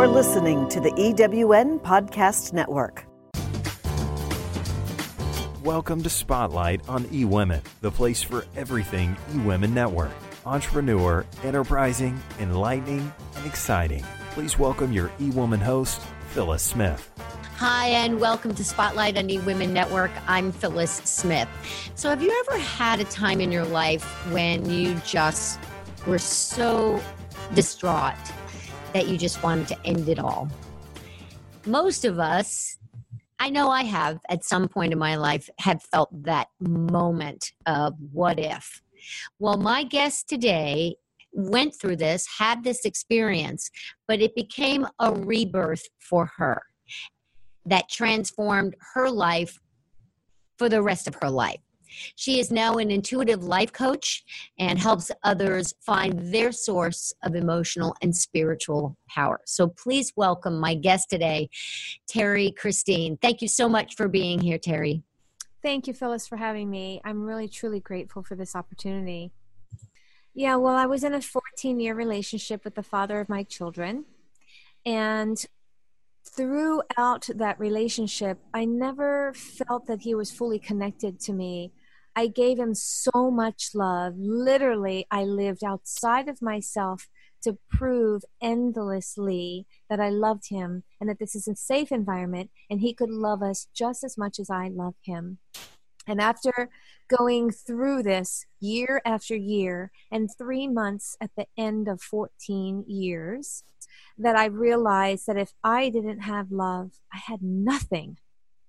You're 0.00 0.08
listening 0.08 0.66
to 0.70 0.80
the 0.80 0.92
EWN 0.92 1.78
Podcast 1.82 2.54
Network. 2.54 3.04
Welcome 5.62 6.02
to 6.02 6.08
Spotlight 6.08 6.88
on 6.88 7.04
eWomen, 7.08 7.60
the 7.82 7.90
place 7.90 8.22
for 8.22 8.46
everything 8.56 9.14
eWomen 9.32 9.74
Network. 9.74 10.12
Entrepreneur, 10.46 11.26
enterprising, 11.44 12.18
enlightening, 12.38 13.12
and 13.36 13.46
exciting. 13.46 14.02
Please 14.30 14.58
welcome 14.58 14.90
your 14.90 15.10
eWoman 15.20 15.60
host, 15.60 16.00
Phyllis 16.30 16.62
Smith. 16.62 17.10
Hi, 17.56 17.88
and 17.88 18.18
welcome 18.18 18.54
to 18.54 18.64
Spotlight 18.64 19.18
on 19.18 19.28
eWomen 19.28 19.68
Network. 19.68 20.12
I'm 20.26 20.50
Phyllis 20.50 20.92
Smith. 21.04 21.48
So, 21.94 22.08
have 22.08 22.22
you 22.22 22.34
ever 22.48 22.58
had 22.58 23.00
a 23.00 23.04
time 23.04 23.38
in 23.38 23.52
your 23.52 23.66
life 23.66 24.04
when 24.32 24.64
you 24.70 24.94
just 25.04 25.60
were 26.06 26.18
so 26.18 27.02
distraught 27.54 28.16
that 28.92 29.08
you 29.08 29.16
just 29.16 29.42
wanted 29.42 29.68
to 29.68 29.86
end 29.86 30.08
it 30.08 30.18
all. 30.18 30.48
Most 31.66 32.04
of 32.04 32.18
us, 32.18 32.78
I 33.38 33.50
know 33.50 33.70
I 33.70 33.84
have 33.84 34.20
at 34.28 34.44
some 34.44 34.68
point 34.68 34.92
in 34.92 34.98
my 34.98 35.16
life, 35.16 35.48
have 35.58 35.82
felt 35.82 36.10
that 36.24 36.48
moment 36.60 37.52
of 37.66 37.94
what 38.12 38.38
if. 38.38 38.82
Well, 39.38 39.56
my 39.56 39.82
guest 39.84 40.28
today 40.28 40.96
went 41.32 41.74
through 41.74 41.96
this, 41.96 42.26
had 42.38 42.64
this 42.64 42.84
experience, 42.84 43.70
but 44.08 44.20
it 44.20 44.34
became 44.34 44.86
a 44.98 45.12
rebirth 45.12 45.86
for 45.98 46.30
her 46.36 46.62
that 47.66 47.88
transformed 47.88 48.74
her 48.94 49.08
life 49.08 49.58
for 50.58 50.68
the 50.68 50.82
rest 50.82 51.06
of 51.06 51.14
her 51.22 51.30
life. 51.30 51.60
She 52.16 52.40
is 52.40 52.50
now 52.50 52.78
an 52.78 52.90
intuitive 52.90 53.44
life 53.44 53.72
coach 53.72 54.24
and 54.58 54.78
helps 54.78 55.10
others 55.22 55.74
find 55.80 56.32
their 56.32 56.52
source 56.52 57.12
of 57.22 57.34
emotional 57.34 57.94
and 58.02 58.14
spiritual 58.14 58.96
power. 59.08 59.40
So 59.46 59.68
please 59.68 60.12
welcome 60.16 60.58
my 60.58 60.74
guest 60.74 61.10
today, 61.10 61.48
Terry 62.08 62.52
Christine. 62.52 63.18
Thank 63.20 63.42
you 63.42 63.48
so 63.48 63.68
much 63.68 63.96
for 63.96 64.08
being 64.08 64.40
here, 64.40 64.58
Terry. 64.58 65.02
Thank 65.62 65.86
you, 65.86 65.92
Phyllis, 65.92 66.26
for 66.26 66.36
having 66.36 66.70
me. 66.70 67.00
I'm 67.04 67.22
really, 67.22 67.48
truly 67.48 67.80
grateful 67.80 68.22
for 68.22 68.34
this 68.34 68.56
opportunity. 68.56 69.32
Yeah, 70.34 70.56
well, 70.56 70.74
I 70.74 70.86
was 70.86 71.04
in 71.04 71.12
a 71.12 71.20
14 71.20 71.80
year 71.80 71.94
relationship 71.94 72.64
with 72.64 72.74
the 72.74 72.82
father 72.82 73.20
of 73.20 73.28
my 73.28 73.42
children. 73.42 74.04
And 74.86 75.44
throughout 76.24 77.28
that 77.34 77.58
relationship, 77.58 78.38
I 78.54 78.64
never 78.64 79.34
felt 79.34 79.86
that 79.86 80.02
he 80.02 80.14
was 80.14 80.30
fully 80.30 80.58
connected 80.58 81.20
to 81.20 81.32
me. 81.32 81.72
I 82.16 82.26
gave 82.26 82.58
him 82.58 82.74
so 82.74 83.30
much 83.30 83.70
love. 83.74 84.14
Literally, 84.16 85.06
I 85.10 85.24
lived 85.24 85.64
outside 85.64 86.28
of 86.28 86.42
myself 86.42 87.08
to 87.42 87.58
prove 87.70 88.22
endlessly 88.42 89.66
that 89.88 90.00
I 90.00 90.10
loved 90.10 90.48
him 90.50 90.82
and 91.00 91.08
that 91.08 91.18
this 91.18 91.34
is 91.34 91.48
a 91.48 91.56
safe 91.56 91.90
environment 91.90 92.50
and 92.68 92.80
he 92.80 92.92
could 92.92 93.10
love 93.10 93.42
us 93.42 93.68
just 93.74 94.04
as 94.04 94.18
much 94.18 94.38
as 94.38 94.50
I 94.50 94.68
love 94.68 94.94
him. 95.02 95.38
And 96.06 96.20
after 96.20 96.68
going 97.08 97.50
through 97.50 98.02
this 98.02 98.46
year 98.60 99.00
after 99.04 99.36
year 99.36 99.90
and 100.10 100.28
three 100.36 100.66
months 100.66 101.16
at 101.20 101.30
the 101.36 101.46
end 101.56 101.88
of 101.88 102.02
14 102.02 102.84
years, 102.86 103.64
that 104.18 104.36
I 104.36 104.46
realized 104.46 105.26
that 105.26 105.38
if 105.38 105.52
I 105.64 105.88
didn't 105.88 106.20
have 106.20 106.52
love, 106.52 106.92
I 107.12 107.18
had 107.18 107.42
nothing. 107.42 108.18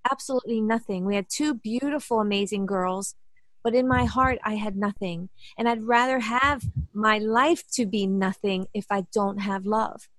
Absolutely 0.10 0.62
nothing. 0.62 1.06
We 1.06 1.16
had 1.16 1.28
two 1.30 1.54
beautiful, 1.54 2.20
amazing 2.20 2.66
girls 2.66 3.16
but 3.64 3.76
in 3.76 3.88
my 3.88 4.06
heart 4.06 4.40
i 4.44 4.56
had 4.56 4.76
nothing. 4.76 5.30
And 5.58 5.68
i'd 5.70 5.84
rather 5.84 6.20
have 6.20 6.64
my 6.94 7.18
life 7.18 7.64
to 7.74 7.86
be 7.86 8.08
nothing 8.08 8.68
if 8.74 8.86
i 8.90 9.06
don't 9.14 9.40
have 9.40 9.66
love. 9.66 10.10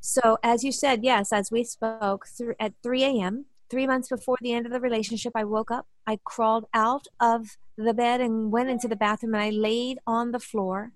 So 0.00 0.38
as 0.42 0.64
you 0.64 0.72
said 0.72 1.04
yes 1.04 1.32
as 1.32 1.50
we 1.50 1.64
spoke 1.64 2.26
th- 2.36 2.56
at 2.60 2.72
3 2.82 3.04
a.m 3.04 3.46
three 3.70 3.86
months 3.86 4.08
before 4.08 4.36
the 4.40 4.52
end 4.52 4.66
of 4.66 4.72
the 4.72 4.80
relationship 4.80 5.32
i 5.34 5.42
woke 5.42 5.70
up 5.70 5.86
i 6.06 6.18
crawled 6.24 6.66
out 6.74 7.06
of 7.18 7.56
the 7.76 7.94
bed 7.94 8.20
and 8.20 8.52
went 8.52 8.68
into 8.70 8.86
the 8.86 8.96
bathroom 8.96 9.34
and 9.34 9.42
i 9.42 9.50
laid 9.50 9.98
on 10.06 10.30
the 10.30 10.38
floor. 10.38 10.92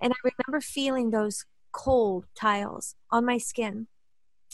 And 0.00 0.12
i 0.12 0.16
remember 0.30 0.60
feeling 0.60 1.10
those 1.10 1.44
cold 1.72 2.26
tiles 2.34 2.96
on 3.10 3.24
my 3.24 3.38
skin. 3.38 3.86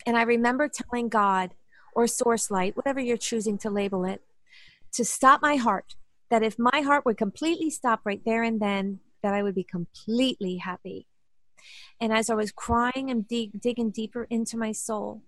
And 0.06 0.16
i 0.16 0.22
remember 0.22 0.68
telling 0.68 1.08
god 1.08 1.54
or 1.94 2.06
source 2.06 2.50
light 2.50 2.76
whatever 2.76 3.00
you're 3.00 3.16
choosing 3.16 3.58
to 3.58 3.70
label 3.70 4.04
it 4.04 4.22
to 4.92 5.04
stop 5.04 5.42
my 5.42 5.56
heart 5.56 5.94
that 6.31 6.42
if 6.42 6.59
my 6.59 6.81
heart 6.81 7.04
would 7.04 7.16
completely 7.16 7.70
stop 7.70 8.00
right 8.04 8.22
there 8.25 8.42
and 8.42 8.60
then, 8.60 9.00
that 9.22 9.34
I 9.34 9.42
would 9.42 9.54
be 9.54 9.64
completely 9.64 10.59
happy. 10.59 11.06
And 12.00 12.12
as 12.12 12.31
I 12.31 12.34
was 12.34 12.53
crying 12.53 13.10
and 13.10 13.26
dig- 13.26 13.60
digging 13.60 13.91
deeper 13.91 14.26
into 14.31 14.56
my 14.56 14.72
soul, 14.72 15.22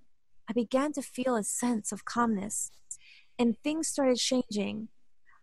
I 0.49 0.53
began 0.53 0.93
to 0.93 1.03
feel 1.03 1.37
a 1.37 1.43
sense 1.43 1.93
of 1.93 2.05
calmness 2.05 2.71
and 3.39 3.57
things 3.59 3.89
started 3.89 4.19
changing. 4.19 4.89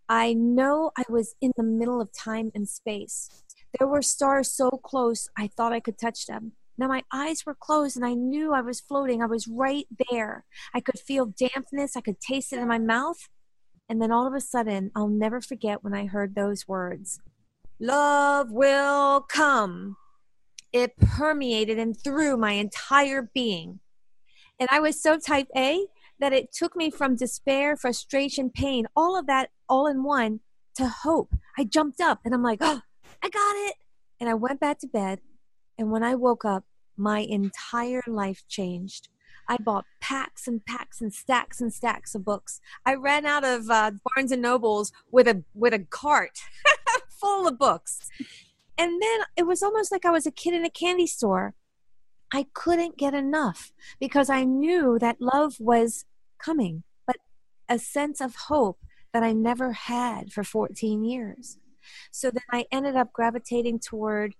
I 0.07 0.33
know 0.33 0.91
I 0.97 1.03
was 1.09 1.35
in 1.41 1.51
the 1.57 1.63
middle 1.63 2.01
of 2.01 2.13
time 2.13 2.51
and 2.53 2.67
space. 2.67 3.43
There 3.77 3.87
were 3.87 4.01
stars 4.01 4.51
so 4.51 4.69
close, 4.71 5.27
I 5.37 5.47
thought 5.47 5.73
I 5.73 5.79
could 5.79 5.97
touch 5.97 6.25
them. 6.27 6.53
Now 6.77 6.87
my 6.87 7.03
eyes 7.11 7.45
were 7.45 7.55
closed 7.55 7.95
and 7.95 8.05
I 8.05 8.13
knew 8.13 8.53
I 8.53 8.61
was 8.61 8.81
floating. 8.81 9.21
I 9.21 9.27
was 9.27 9.47
right 9.47 9.87
there. 10.09 10.45
I 10.73 10.81
could 10.81 10.99
feel 10.99 11.25
dampness. 11.25 11.95
I 11.95 12.01
could 12.01 12.19
taste 12.19 12.51
it 12.51 12.59
in 12.59 12.67
my 12.67 12.79
mouth. 12.79 13.29
And 13.87 14.01
then 14.01 14.11
all 14.11 14.27
of 14.27 14.33
a 14.33 14.41
sudden, 14.41 14.91
I'll 14.95 15.07
never 15.07 15.41
forget 15.41 15.83
when 15.83 15.93
I 15.93 16.05
heard 16.05 16.35
those 16.35 16.67
words 16.67 17.19
Love 17.79 18.51
will 18.51 19.21
come. 19.21 19.97
It 20.71 20.97
permeated 20.97 21.77
and 21.77 21.97
through 21.97 22.37
my 22.37 22.53
entire 22.53 23.29
being. 23.33 23.79
And 24.59 24.69
I 24.71 24.79
was 24.79 25.01
so 25.01 25.17
type 25.17 25.47
A 25.55 25.85
that 26.19 26.33
it 26.33 26.53
took 26.53 26.75
me 26.75 26.89
from 26.89 27.15
despair, 27.15 27.75
frustration, 27.75 28.49
pain, 28.49 28.85
all 28.95 29.17
of 29.17 29.27
that 29.27 29.49
all 29.67 29.87
in 29.87 30.03
one 30.03 30.39
to 30.75 30.87
hope. 30.87 31.35
I 31.57 31.65
jumped 31.65 31.99
up 31.99 32.19
and 32.23 32.33
I'm 32.33 32.43
like, 32.43 32.59
oh, 32.61 32.81
I 33.21 33.29
got 33.29 33.55
it. 33.69 33.75
And 34.19 34.29
I 34.29 34.33
went 34.33 34.59
back 34.59 34.79
to 34.79 34.87
bed. 34.87 35.19
And 35.77 35.91
when 35.91 36.03
I 36.03 36.15
woke 36.15 36.45
up, 36.45 36.63
my 36.97 37.19
entire 37.19 38.01
life 38.07 38.43
changed. 38.47 39.09
I 39.47 39.57
bought 39.57 39.85
packs 40.01 40.47
and 40.47 40.65
packs 40.65 41.01
and 41.01 41.13
stacks 41.13 41.61
and 41.61 41.73
stacks 41.73 42.15
of 42.15 42.25
books. 42.25 42.59
I 42.85 42.95
ran 42.95 43.25
out 43.25 43.43
of 43.43 43.69
uh, 43.69 43.91
Barnes 44.15 44.31
and 44.31 44.41
Nobles 44.41 44.91
with 45.11 45.27
a 45.27 45.43
with 45.53 45.73
a 45.73 45.79
cart 45.79 46.39
full 47.09 47.47
of 47.47 47.59
books, 47.59 47.99
and 48.77 49.01
then 49.01 49.19
it 49.37 49.43
was 49.43 49.63
almost 49.63 49.91
like 49.91 50.05
I 50.05 50.11
was 50.11 50.25
a 50.25 50.31
kid 50.31 50.53
in 50.53 50.65
a 50.65 50.69
candy 50.69 51.07
store. 51.07 51.53
I 52.33 52.47
couldn't 52.53 52.97
get 52.97 53.13
enough 53.13 53.71
because 53.99 54.29
I 54.29 54.43
knew 54.43 54.97
that 54.99 55.21
love 55.21 55.55
was 55.59 56.05
coming, 56.39 56.83
but 57.05 57.17
a 57.69 57.79
sense 57.79 58.19
of 58.19 58.35
hope 58.35 58.79
that 59.13 59.23
I 59.23 59.31
never 59.31 59.71
had 59.71 60.33
for 60.33 60.43
14 60.43 61.05
years. 61.05 61.57
So 62.11 62.31
then 62.31 62.43
I 62.51 62.65
ended 62.71 62.95
up 62.95 63.13
gravitating 63.13 63.79
toward 63.79 64.33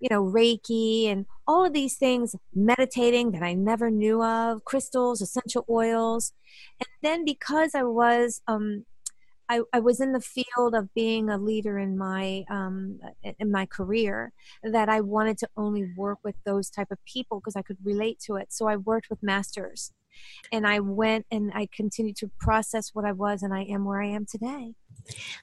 you 0.00 0.08
know, 0.10 0.24
Reiki 0.24 1.06
and 1.06 1.26
all 1.46 1.64
of 1.64 1.72
these 1.72 1.96
things, 1.96 2.34
meditating 2.54 3.32
that 3.32 3.42
I 3.42 3.54
never 3.54 3.90
knew 3.90 4.22
of, 4.22 4.64
crystals, 4.64 5.20
essential 5.20 5.64
oils. 5.68 6.32
And 6.80 6.88
then 7.02 7.24
because 7.24 7.74
I 7.74 7.82
was, 7.84 8.40
um, 8.48 8.86
I, 9.50 9.62
I 9.72 9.80
was 9.80 10.00
in 10.00 10.12
the 10.12 10.20
field 10.20 10.76
of 10.76 10.94
being 10.94 11.28
a 11.28 11.36
leader 11.36 11.76
in 11.76 11.98
my 11.98 12.44
um, 12.48 13.00
in 13.40 13.50
my 13.50 13.66
career 13.66 14.32
that 14.62 14.88
I 14.88 15.00
wanted 15.00 15.38
to 15.38 15.48
only 15.56 15.92
work 15.96 16.20
with 16.22 16.36
those 16.46 16.70
type 16.70 16.92
of 16.92 17.04
people 17.04 17.40
because 17.40 17.56
I 17.56 17.62
could 17.62 17.78
relate 17.82 18.20
to 18.26 18.36
it. 18.36 18.52
So 18.52 18.68
I 18.68 18.76
worked 18.76 19.10
with 19.10 19.20
masters, 19.24 19.92
and 20.52 20.68
I 20.68 20.78
went 20.78 21.26
and 21.32 21.50
I 21.52 21.66
continued 21.74 22.16
to 22.18 22.30
process 22.38 22.90
what 22.92 23.04
I 23.04 23.10
was, 23.10 23.42
and 23.42 23.52
I 23.52 23.62
am 23.64 23.84
where 23.84 24.00
I 24.00 24.06
am 24.06 24.24
today. 24.24 24.74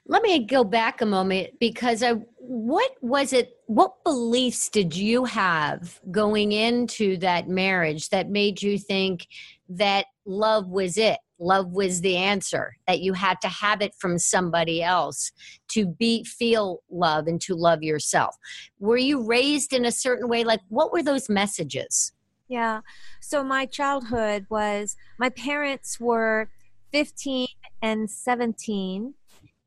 Let 0.06 0.22
me 0.22 0.46
go 0.46 0.64
back 0.64 1.02
a 1.02 1.06
moment 1.06 1.58
because 1.60 2.02
I, 2.02 2.12
what 2.38 2.92
was 3.02 3.34
it? 3.34 3.56
What 3.66 4.04
beliefs 4.04 4.70
did 4.70 4.96
you 4.96 5.26
have 5.26 6.00
going 6.10 6.52
into 6.52 7.18
that 7.18 7.46
marriage 7.48 8.08
that 8.08 8.30
made 8.30 8.62
you 8.62 8.78
think 8.78 9.26
that 9.68 10.06
love 10.24 10.68
was 10.68 10.96
it? 10.96 11.18
Love 11.38 11.72
was 11.72 12.00
the 12.00 12.16
answer, 12.16 12.76
that 12.86 13.00
you 13.00 13.12
had 13.12 13.40
to 13.40 13.48
have 13.48 13.80
it 13.80 13.94
from 13.94 14.18
somebody 14.18 14.82
else 14.82 15.32
to 15.68 15.86
be 15.86 16.24
feel 16.24 16.82
love 16.90 17.26
and 17.26 17.40
to 17.42 17.54
love 17.54 17.82
yourself. 17.82 18.36
Were 18.80 18.96
you 18.96 19.22
raised 19.22 19.72
in 19.72 19.84
a 19.84 19.92
certain 19.92 20.28
way? 20.28 20.44
Like 20.44 20.60
what 20.68 20.92
were 20.92 21.02
those 21.02 21.28
messages? 21.28 22.12
Yeah. 22.48 22.80
So 23.20 23.44
my 23.44 23.66
childhood 23.66 24.46
was 24.48 24.96
my 25.18 25.28
parents 25.28 26.00
were 26.00 26.48
15 26.92 27.46
and 27.82 28.10
17 28.10 29.14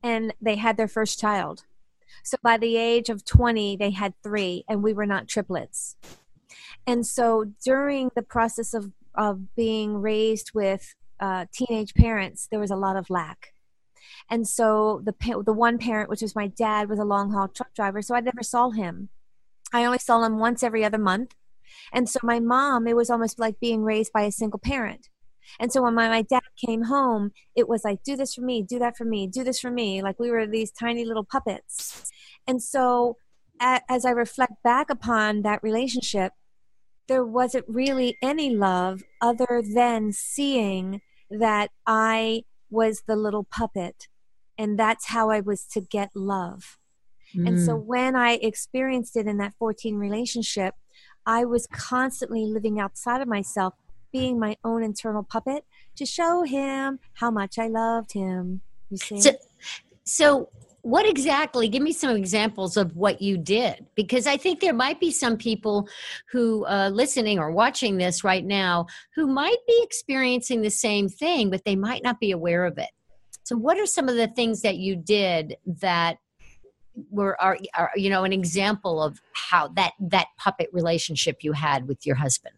and 0.03 0.33
they 0.41 0.55
had 0.55 0.77
their 0.77 0.87
first 0.87 1.19
child. 1.19 1.63
So 2.23 2.37
by 2.43 2.57
the 2.57 2.77
age 2.77 3.09
of 3.09 3.25
20, 3.25 3.77
they 3.77 3.91
had 3.91 4.13
three, 4.21 4.63
and 4.67 4.83
we 4.83 4.93
were 4.93 5.05
not 5.05 5.27
triplets. 5.27 5.95
And 6.85 7.05
so 7.05 7.45
during 7.63 8.11
the 8.15 8.21
process 8.21 8.73
of, 8.73 8.91
of 9.15 9.55
being 9.55 10.01
raised 10.01 10.51
with 10.53 10.95
uh, 11.21 11.45
teenage 11.53 11.93
parents, 11.93 12.47
there 12.49 12.59
was 12.59 12.71
a 12.71 12.75
lot 12.75 12.95
of 12.97 13.09
lack. 13.09 13.53
And 14.29 14.47
so 14.47 15.01
the 15.05 15.13
the 15.45 15.53
one 15.53 15.77
parent, 15.77 16.09
which 16.09 16.21
was 16.21 16.35
my 16.35 16.47
dad, 16.47 16.89
was 16.89 16.99
a 16.99 17.05
long 17.05 17.31
haul 17.31 17.47
truck 17.47 17.73
driver, 17.75 18.01
so 18.01 18.15
I 18.15 18.21
never 18.21 18.43
saw 18.43 18.71
him. 18.71 19.09
I 19.73 19.85
only 19.85 19.99
saw 19.99 20.23
him 20.23 20.39
once 20.39 20.63
every 20.63 20.83
other 20.83 20.97
month, 20.97 21.35
And 21.93 22.09
so 22.09 22.19
my 22.23 22.39
mom, 22.39 22.87
it 22.87 22.95
was 22.95 23.09
almost 23.09 23.39
like 23.39 23.59
being 23.59 23.83
raised 23.83 24.13
by 24.13 24.23
a 24.23 24.31
single 24.31 24.59
parent. 24.59 25.09
And 25.59 25.71
so 25.71 25.81
when 25.81 25.95
my, 25.95 26.07
my 26.07 26.21
dad 26.21 26.43
came 26.65 26.83
home, 26.83 27.31
it 27.55 27.67
was 27.67 27.83
like, 27.83 28.03
do 28.03 28.15
this 28.15 28.35
for 28.35 28.41
me, 28.41 28.61
do 28.61 28.79
that 28.79 28.97
for 28.97 29.05
me, 29.05 29.27
do 29.27 29.43
this 29.43 29.59
for 29.59 29.71
me. 29.71 30.01
Like 30.01 30.19
we 30.19 30.31
were 30.31 30.47
these 30.47 30.71
tiny 30.71 31.03
little 31.05 31.25
puppets. 31.25 32.11
And 32.47 32.61
so 32.61 33.17
as 33.59 34.05
I 34.05 34.11
reflect 34.11 34.63
back 34.63 34.89
upon 34.89 35.43
that 35.43 35.61
relationship, 35.63 36.33
there 37.07 37.25
wasn't 37.25 37.65
really 37.67 38.17
any 38.21 38.55
love 38.55 39.03
other 39.21 39.61
than 39.61 40.13
seeing 40.13 41.01
that 41.31 41.71
I 41.87 42.43
was 42.69 43.03
the 43.07 43.15
little 43.15 43.43
puppet. 43.43 44.07
And 44.57 44.77
that's 44.77 45.07
how 45.07 45.29
I 45.29 45.39
was 45.39 45.63
to 45.73 45.81
get 45.81 46.11
love. 46.15 46.77
Mm. 47.35 47.47
And 47.47 47.61
so 47.61 47.77
mm. 47.77 47.85
when 47.85 48.15
I 48.15 48.33
experienced 48.33 49.15
it 49.15 49.27
in 49.27 49.37
that 49.37 49.53
14 49.57 49.95
relationship, 49.95 50.75
I 51.25 51.45
was 51.45 51.67
constantly 51.67 52.45
living 52.45 52.79
outside 52.79 53.21
of 53.21 53.27
myself, 53.27 53.75
being 54.11 54.39
my 54.39 54.57
own 54.63 54.83
internal 54.83 55.23
puppet 55.23 55.65
to 55.95 56.05
show 56.05 56.43
him 56.43 56.99
how 57.13 57.31
much 57.31 57.57
I 57.57 57.67
loved 57.67 58.13
him. 58.13 58.61
You 58.89 58.97
see? 58.97 59.21
So, 59.21 59.31
so 60.03 60.49
what 60.83 61.07
exactly 61.07 61.67
give 61.67 61.83
me 61.83 61.93
some 61.93 62.15
examples 62.15 62.75
of 62.75 62.95
what 62.95 63.21
you 63.21 63.37
did 63.37 63.85
because 63.95 64.25
i 64.25 64.35
think 64.35 64.59
there 64.59 64.73
might 64.73 64.99
be 64.99 65.11
some 65.11 65.37
people 65.37 65.87
who 66.31 66.65
uh, 66.65 66.89
listening 66.91 67.37
or 67.37 67.51
watching 67.51 67.97
this 67.97 68.23
right 68.23 68.45
now 68.45 68.85
who 69.15 69.27
might 69.27 69.57
be 69.67 69.79
experiencing 69.83 70.61
the 70.61 70.71
same 70.71 71.07
thing 71.07 71.49
but 71.49 71.63
they 71.65 71.75
might 71.75 72.03
not 72.03 72.19
be 72.19 72.31
aware 72.31 72.65
of 72.65 72.77
it. 72.77 72.89
So 73.43 73.55
what 73.55 73.77
are 73.77 73.85
some 73.85 74.09
of 74.09 74.15
the 74.15 74.27
things 74.27 74.61
that 74.61 74.77
you 74.77 74.95
did 74.95 75.57
that 75.65 76.17
were 77.09 77.39
are, 77.41 77.57
are 77.75 77.91
you 77.95 78.09
know 78.09 78.23
an 78.23 78.33
example 78.33 79.01
of 79.01 79.19
how 79.33 79.69
that 79.69 79.93
that 79.99 80.27
puppet 80.37 80.69
relationship 80.71 81.37
you 81.41 81.53
had 81.53 81.87
with 81.87 82.05
your 82.05 82.15
husband? 82.15 82.55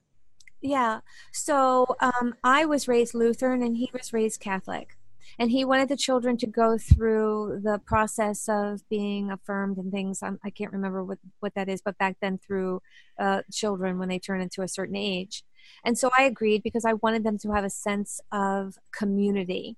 Yeah. 0.62 1.02
So 1.32 1.96
um, 2.00 2.36
i 2.44 2.66
was 2.66 2.88
raised 2.88 3.14
lutheran 3.14 3.62
and 3.62 3.78
he 3.78 3.90
was 3.94 4.14
raised 4.14 4.40
catholic 4.40 4.98
and 5.40 5.52
he 5.52 5.66
wanted 5.66 5.90
the 5.90 5.98
children 5.98 6.38
to 6.38 6.48
go 6.48 6.78
through 6.78 7.62
the 7.64 7.80
process 7.86 8.48
of 8.48 8.88
being 8.90 9.32
affirmed 9.32 9.78
and 9.78 9.92
things. 9.92 10.22
I'm, 10.22 10.40
i 10.44 10.50
can 10.50 10.66
not 10.66 10.74
remember 10.74 11.04
what, 11.04 11.20
what 11.40 11.54
that 11.56 11.70
is 11.70 11.82
but 11.82 11.98
back 11.98 12.18
then 12.22 12.38
through 12.38 12.82
uh, 13.20 13.42
children 13.52 14.00
when 14.00 14.10
they 14.10 14.20
turn 14.20 14.42
into 14.42 14.62
a 14.62 14.68
certain 14.68 14.96
age. 14.96 15.44
And 15.86 15.98
so 15.98 16.10
i 16.18 16.24
agreed 16.24 16.64
because 16.64 16.86
i 16.86 16.94
wanted 16.94 17.24
them 17.24 17.38
to 17.40 17.52
have 17.52 17.64
a 17.64 17.70
sense 17.70 18.22
of 18.32 18.78
community. 18.92 19.78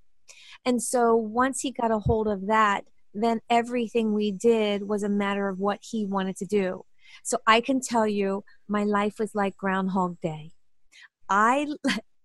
And 0.65 0.81
so 0.81 1.15
once 1.15 1.61
he 1.61 1.71
got 1.71 1.91
a 1.91 1.99
hold 1.99 2.27
of 2.27 2.47
that 2.47 2.85
then 3.17 3.39
everything 3.49 4.13
we 4.13 4.29
did 4.29 4.89
was 4.89 5.01
a 5.01 5.09
matter 5.09 5.47
of 5.47 5.57
what 5.57 5.79
he 5.81 6.05
wanted 6.05 6.35
to 6.37 6.45
do. 6.45 6.85
So 7.23 7.37
i 7.47 7.61
can 7.61 7.79
tell 7.79 8.07
you 8.07 8.43
my 8.67 8.83
life 8.83 9.19
was 9.19 9.35
like 9.35 9.57
groundhog 9.57 10.19
day. 10.21 10.51
I 11.29 11.67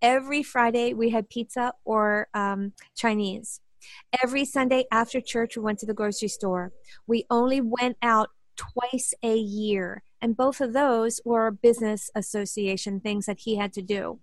every 0.02 0.43
Friday 0.43 0.94
we 0.94 1.11
had 1.11 1.29
pizza 1.29 1.73
or 1.85 2.29
um, 2.35 2.73
Chinese. 2.97 3.61
Every 4.23 4.44
Sunday 4.44 4.85
after 4.93 5.20
church, 5.20 5.56
we 5.56 5.62
went 5.62 5.79
to 5.81 5.87
the 5.87 5.94
grocery 5.94 6.29
store. 6.29 6.73
We 7.06 7.25
only 7.31 7.61
went 7.61 7.97
out 8.02 8.29
twice 8.56 9.14
a 9.23 9.37
year, 9.37 10.02
and 10.20 10.37
both 10.37 10.61
of 10.61 10.73
those 10.73 11.20
were 11.25 11.50
business 11.50 12.11
association 12.14 13.00
things 13.00 13.26
that 13.26 13.41
he 13.41 13.56
had 13.56 13.73
to 13.75 13.82
do. 13.82 14.20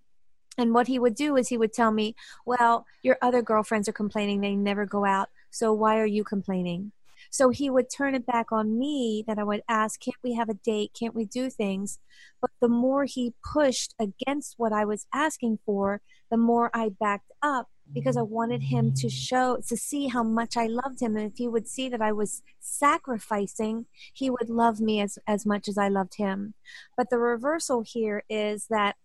And 0.59 0.73
what 0.73 0.87
he 0.87 0.99
would 0.99 1.15
do 1.15 1.37
is 1.37 1.47
he 1.47 1.57
would 1.57 1.73
tell 1.73 1.91
me, 1.91 2.15
Well, 2.45 2.85
your 3.03 3.17
other 3.21 3.41
girlfriends 3.41 3.87
are 3.87 3.93
complaining 3.93 4.41
they 4.41 4.55
never 4.55 4.85
go 4.85 5.05
out, 5.05 5.29
so 5.49 5.73
why 5.73 5.97
are 5.99 6.05
you 6.05 6.23
complaining? 6.23 6.91
So 7.37 7.51
he 7.51 7.69
would 7.69 7.85
turn 7.95 8.15
it 8.15 8.25
back 8.25 8.51
on 8.51 8.79
me 8.79 9.23
that 9.27 9.37
I 9.37 9.43
would 9.43 9.61
ask, 9.69 10.01
Can't 10.01 10.17
we 10.23 10.33
have 10.33 10.49
a 10.49 10.55
date? 10.55 10.97
Can't 10.99 11.13
we 11.13 11.23
do 11.23 11.51
things? 11.51 11.99
But 12.41 12.49
the 12.61 12.67
more 12.67 13.05
he 13.05 13.35
pushed 13.53 13.93
against 13.99 14.55
what 14.57 14.73
I 14.73 14.85
was 14.85 15.05
asking 15.13 15.59
for, 15.63 16.01
the 16.31 16.37
more 16.37 16.71
I 16.73 16.89
backed 16.89 17.31
up 17.43 17.67
because 17.93 18.17
I 18.17 18.23
wanted 18.23 18.63
him 18.63 18.91
to 18.95 19.07
show, 19.07 19.59
to 19.67 19.77
see 19.77 20.07
how 20.07 20.23
much 20.23 20.57
I 20.57 20.65
loved 20.65 20.99
him. 20.99 21.15
And 21.15 21.31
if 21.31 21.37
he 21.37 21.47
would 21.47 21.67
see 21.67 21.89
that 21.89 22.01
I 22.01 22.11
was 22.11 22.41
sacrificing, 22.59 23.85
he 24.15 24.31
would 24.31 24.49
love 24.49 24.81
me 24.81 24.99
as, 25.01 25.19
as 25.27 25.45
much 25.45 25.67
as 25.67 25.77
I 25.77 25.89
loved 25.89 26.15
him. 26.15 26.55
But 26.97 27.11
the 27.11 27.19
reversal 27.19 27.83
here 27.85 28.23
is 28.31 28.65
that 28.71 28.95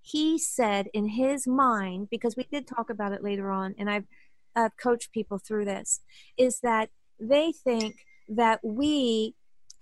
he 0.00 0.38
said 0.38 0.90
in 0.94 1.08
his 1.08 1.48
mind, 1.48 2.06
because 2.08 2.36
we 2.36 2.46
did 2.52 2.68
talk 2.68 2.88
about 2.88 3.12
it 3.12 3.24
later 3.24 3.50
on, 3.50 3.74
and 3.76 3.90
I've, 3.90 4.06
I've 4.54 4.76
coached 4.76 5.10
people 5.10 5.38
through 5.38 5.64
this, 5.64 6.02
is 6.38 6.60
that 6.60 6.90
they 7.28 7.52
think 7.52 8.04
that 8.28 8.60
we 8.62 9.34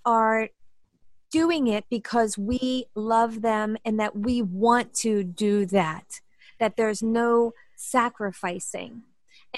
are 0.05 0.49
doing 1.31 1.67
it 1.67 1.85
because 1.91 2.37
we 2.37 2.87
love 2.95 3.43
them 3.43 3.77
and 3.85 3.99
that 3.99 4.17
we 4.17 4.43
want 4.43 4.93
to 4.95 5.25
do 5.25 5.65
that, 5.67 6.21
that 6.61 6.77
there's 6.77 7.03
no 7.03 7.53
sacrificing. 7.77 9.03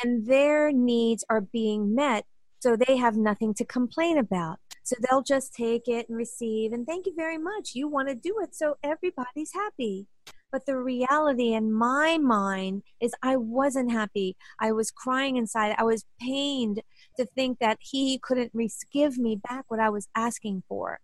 And 0.02 0.26
their 0.26 0.72
needs 0.72 1.24
are 1.28 1.40
being 1.40 1.94
met, 1.94 2.24
so 2.60 2.76
they 2.76 2.96
have 2.96 3.16
nothing 3.16 3.54
to 3.54 3.64
complain 3.64 4.18
about. 4.18 4.58
So 4.84 4.96
they'll 5.00 5.22
just 5.22 5.54
take 5.54 5.88
it 5.88 6.08
and 6.08 6.16
receive, 6.18 6.72
and 6.72 6.86
thank 6.86 7.06
you 7.06 7.14
very 7.16 7.38
much. 7.38 7.74
You 7.74 7.88
want 7.88 8.08
to 8.08 8.14
do 8.14 8.38
it, 8.42 8.54
so 8.54 8.76
everybody's 8.82 9.52
happy. 9.52 10.06
But 10.52 10.66
the 10.66 10.76
reality 10.76 11.52
in 11.52 11.72
my 11.72 12.16
mind 12.18 12.82
is 13.00 13.12
I 13.22 13.36
wasn't 13.36 13.90
happy. 13.90 14.36
I 14.60 14.70
was 14.70 14.90
crying 14.90 15.36
inside. 15.36 15.74
I 15.78 15.84
was 15.84 16.04
pained 16.20 16.80
to 17.16 17.26
think 17.26 17.58
that 17.60 17.78
he 17.80 18.18
couldn't 18.18 18.52
give 18.92 19.18
me 19.18 19.36
back 19.36 19.64
what 19.68 19.80
I 19.80 19.90
was 19.90 20.08
asking 20.14 20.62
for. 20.68 21.00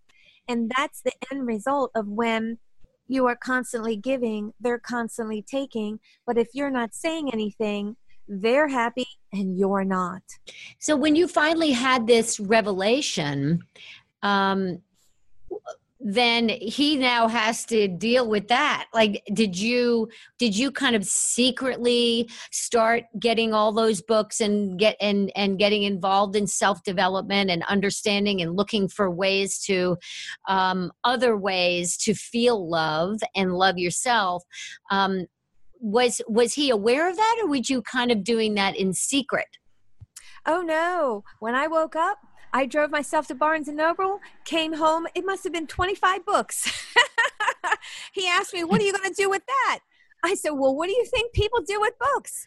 And 0.48 0.72
that's 0.76 1.00
the 1.02 1.12
end 1.30 1.46
result 1.46 1.90
of 1.94 2.08
when 2.08 2.58
you 3.06 3.26
are 3.26 3.36
constantly 3.36 3.96
giving, 3.96 4.52
they're 4.60 4.78
constantly 4.78 5.42
taking. 5.42 6.00
But 6.26 6.38
if 6.38 6.48
you're 6.54 6.70
not 6.70 6.94
saying 6.94 7.30
anything, 7.32 7.96
they're 8.28 8.68
happy 8.68 9.06
and 9.32 9.58
you're 9.58 9.84
not. 9.84 10.22
So 10.78 10.96
when 10.96 11.16
you 11.16 11.26
finally 11.26 11.72
had 11.72 12.06
this 12.06 12.38
revelation, 12.38 13.64
um, 14.22 14.82
then 16.00 16.48
he 16.48 16.96
now 16.96 17.28
has 17.28 17.64
to 17.66 17.86
deal 17.86 18.26
with 18.26 18.48
that. 18.48 18.86
Like 18.94 19.22
did 19.34 19.58
you 19.58 20.08
did 20.38 20.56
you 20.56 20.70
kind 20.70 20.96
of 20.96 21.04
secretly 21.04 22.30
start 22.50 23.04
getting 23.18 23.52
all 23.52 23.70
those 23.70 24.00
books 24.00 24.40
and 24.40 24.78
get 24.78 24.96
and 25.00 25.30
and 25.36 25.58
getting 25.58 25.82
involved 25.82 26.36
in 26.36 26.46
self 26.46 26.82
development 26.84 27.50
and 27.50 27.62
understanding 27.64 28.40
and 28.40 28.56
looking 28.56 28.88
for 28.88 29.10
ways 29.10 29.58
to 29.64 29.98
um, 30.48 30.90
other 31.04 31.36
ways 31.36 31.98
to 31.98 32.14
feel 32.14 32.68
love 32.68 33.18
and 33.36 33.54
love 33.54 33.76
yourself? 33.76 34.42
Um, 34.90 35.26
was 35.80 36.22
was 36.28 36.54
he 36.54 36.70
aware 36.70 37.10
of 37.10 37.16
that 37.16 37.40
or 37.42 37.48
were 37.48 37.56
you 37.56 37.82
kind 37.82 38.10
of 38.10 38.24
doing 38.24 38.54
that 38.54 38.74
in 38.74 38.94
secret? 38.94 39.48
Oh 40.46 40.62
no. 40.62 41.24
When 41.40 41.54
i 41.54 41.66
woke 41.66 41.96
up 41.96 42.18
I 42.52 42.66
drove 42.66 42.90
myself 42.90 43.26
to 43.28 43.34
Barnes 43.34 43.68
and 43.68 43.76
Noble, 43.76 44.20
came 44.44 44.74
home. 44.74 45.06
It 45.14 45.24
must 45.24 45.44
have 45.44 45.52
been 45.52 45.66
25 45.66 46.26
books. 46.26 46.70
he 48.12 48.26
asked 48.26 48.52
me, 48.52 48.64
What 48.64 48.80
are 48.80 48.84
you 48.84 48.92
going 48.92 49.08
to 49.08 49.22
do 49.22 49.30
with 49.30 49.42
that? 49.46 49.80
I 50.24 50.34
said, 50.34 50.50
Well, 50.50 50.74
what 50.74 50.86
do 50.88 50.92
you 50.92 51.04
think 51.04 51.32
people 51.32 51.60
do 51.60 51.80
with 51.80 51.94
books? 51.98 52.46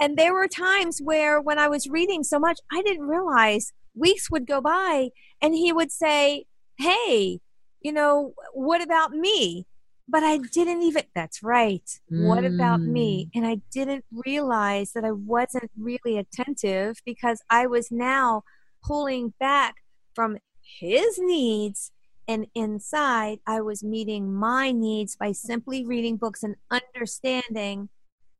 And 0.00 0.16
there 0.16 0.32
were 0.32 0.48
times 0.48 1.00
where, 1.02 1.40
when 1.40 1.58
I 1.58 1.68
was 1.68 1.88
reading 1.88 2.22
so 2.22 2.38
much, 2.38 2.60
I 2.72 2.82
didn't 2.82 3.06
realize 3.06 3.72
weeks 3.94 4.30
would 4.30 4.46
go 4.46 4.60
by 4.60 5.10
and 5.40 5.54
he 5.54 5.72
would 5.72 5.92
say, 5.92 6.46
Hey, 6.78 7.40
you 7.80 7.92
know, 7.92 8.34
what 8.52 8.82
about 8.82 9.12
me? 9.12 9.66
But 10.10 10.22
I 10.22 10.38
didn't 10.38 10.82
even, 10.82 11.04
that's 11.14 11.42
right. 11.42 11.84
Mm. 12.10 12.26
What 12.26 12.44
about 12.44 12.80
me? 12.80 13.26
Mm. 13.26 13.30
And 13.34 13.46
I 13.46 13.60
didn't 13.70 14.04
realize 14.10 14.92
that 14.92 15.04
I 15.04 15.12
wasn't 15.12 15.70
really 15.78 16.16
attentive 16.16 16.96
because 17.04 17.42
I 17.50 17.66
was 17.66 17.90
now 17.90 18.42
pulling 18.82 19.34
back 19.40 19.76
from 20.14 20.38
his 20.80 21.18
needs 21.18 21.90
and 22.26 22.46
inside 22.54 23.38
i 23.46 23.60
was 23.60 23.82
meeting 23.82 24.32
my 24.32 24.70
needs 24.70 25.16
by 25.16 25.32
simply 25.32 25.84
reading 25.84 26.16
books 26.16 26.42
and 26.42 26.56
understanding 26.70 27.88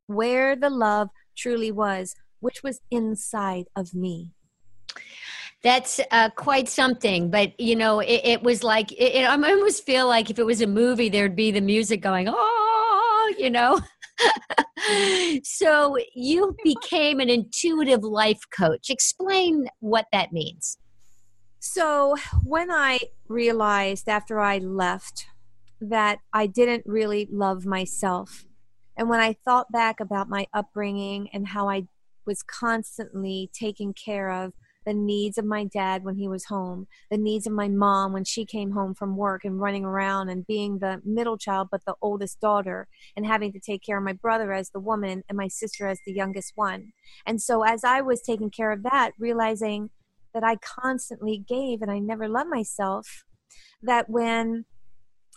where 0.06 0.56
the 0.56 0.70
love 0.70 1.08
truly 1.36 1.72
was 1.72 2.14
which 2.40 2.62
was 2.62 2.80
inside 2.90 3.66
of 3.76 3.94
me. 3.94 4.32
That's 5.62 6.00
uh, 6.12 6.30
quite 6.30 6.68
something 6.68 7.30
but 7.30 7.58
you 7.58 7.74
know 7.74 7.98
it, 7.98 8.20
it 8.22 8.42
was 8.44 8.62
like 8.62 8.92
it, 8.92 9.16
it, 9.16 9.24
i 9.24 9.32
almost 9.32 9.84
feel 9.84 10.06
like 10.06 10.30
if 10.30 10.38
it 10.38 10.46
was 10.46 10.60
a 10.60 10.68
movie 10.68 11.08
there'd 11.08 11.34
be 11.34 11.50
the 11.50 11.60
music 11.60 12.00
going 12.00 12.28
oh 12.30 13.34
you 13.36 13.50
know 13.50 13.80
so 15.42 15.96
you 16.14 16.56
became 16.64 17.20
an 17.20 17.28
intuitive 17.28 18.02
life 18.02 18.40
coach. 18.56 18.90
Explain 18.90 19.68
what 19.80 20.06
that 20.12 20.32
means. 20.32 20.78
So, 21.60 22.14
when 22.44 22.70
I 22.70 23.00
realized 23.26 24.08
after 24.08 24.40
I 24.40 24.58
left 24.58 25.26
that 25.80 26.18
I 26.32 26.46
didn't 26.46 26.84
really 26.86 27.28
love 27.30 27.66
myself, 27.66 28.44
and 28.96 29.08
when 29.08 29.20
I 29.20 29.36
thought 29.44 29.70
back 29.72 30.00
about 30.00 30.28
my 30.28 30.46
upbringing 30.52 31.28
and 31.32 31.48
how 31.48 31.68
I 31.68 31.88
was 32.26 32.42
constantly 32.42 33.50
taken 33.52 33.92
care 33.92 34.30
of, 34.30 34.52
the 34.88 34.94
needs 34.94 35.36
of 35.36 35.44
my 35.44 35.64
dad 35.64 36.02
when 36.02 36.16
he 36.16 36.26
was 36.28 36.46
home, 36.46 36.86
the 37.10 37.18
needs 37.18 37.46
of 37.46 37.52
my 37.52 37.68
mom 37.68 38.14
when 38.14 38.24
she 38.24 38.46
came 38.46 38.70
home 38.70 38.94
from 38.94 39.18
work 39.18 39.44
and 39.44 39.60
running 39.60 39.84
around 39.84 40.30
and 40.30 40.46
being 40.46 40.78
the 40.78 40.98
middle 41.04 41.36
child 41.36 41.68
but 41.70 41.84
the 41.84 41.94
oldest 42.00 42.40
daughter 42.40 42.88
and 43.14 43.26
having 43.26 43.52
to 43.52 43.60
take 43.60 43.82
care 43.82 43.98
of 43.98 44.04
my 44.04 44.14
brother 44.14 44.50
as 44.50 44.70
the 44.70 44.80
woman 44.80 45.22
and 45.28 45.36
my 45.36 45.46
sister 45.46 45.86
as 45.86 45.98
the 46.06 46.12
youngest 46.14 46.54
one. 46.54 46.94
And 47.26 47.42
so 47.42 47.64
as 47.64 47.84
I 47.84 48.00
was 48.00 48.22
taking 48.22 48.48
care 48.48 48.72
of 48.72 48.82
that, 48.84 49.10
realizing 49.18 49.90
that 50.32 50.42
I 50.42 50.56
constantly 50.56 51.36
gave 51.36 51.82
and 51.82 51.90
I 51.90 51.98
never 51.98 52.26
loved 52.26 52.48
myself, 52.48 53.26
that 53.82 54.08
when 54.08 54.64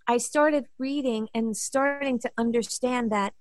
I 0.07 0.15
started 0.15 0.67
reading 0.79 1.27
and 1.35 1.57
starting 1.57 2.19
to 2.19 2.31
understand 2.37 3.11
that 3.11 3.33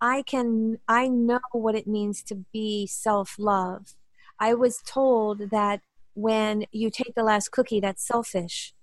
I 0.00 0.22
can 0.22 0.78
I 0.88 1.08
know 1.08 1.40
what 1.52 1.74
it 1.74 1.86
means 1.86 2.22
to 2.24 2.36
be 2.54 2.86
self-love 2.86 3.94
I 4.38 4.54
was 4.54 4.82
told 4.86 5.50
that 5.50 5.80
when 6.14 6.66
you 6.72 6.90
take 6.90 7.14
the 7.14 7.22
last 7.22 7.50
cookie, 7.50 7.80
that's 7.80 8.06
selfish. 8.06 8.74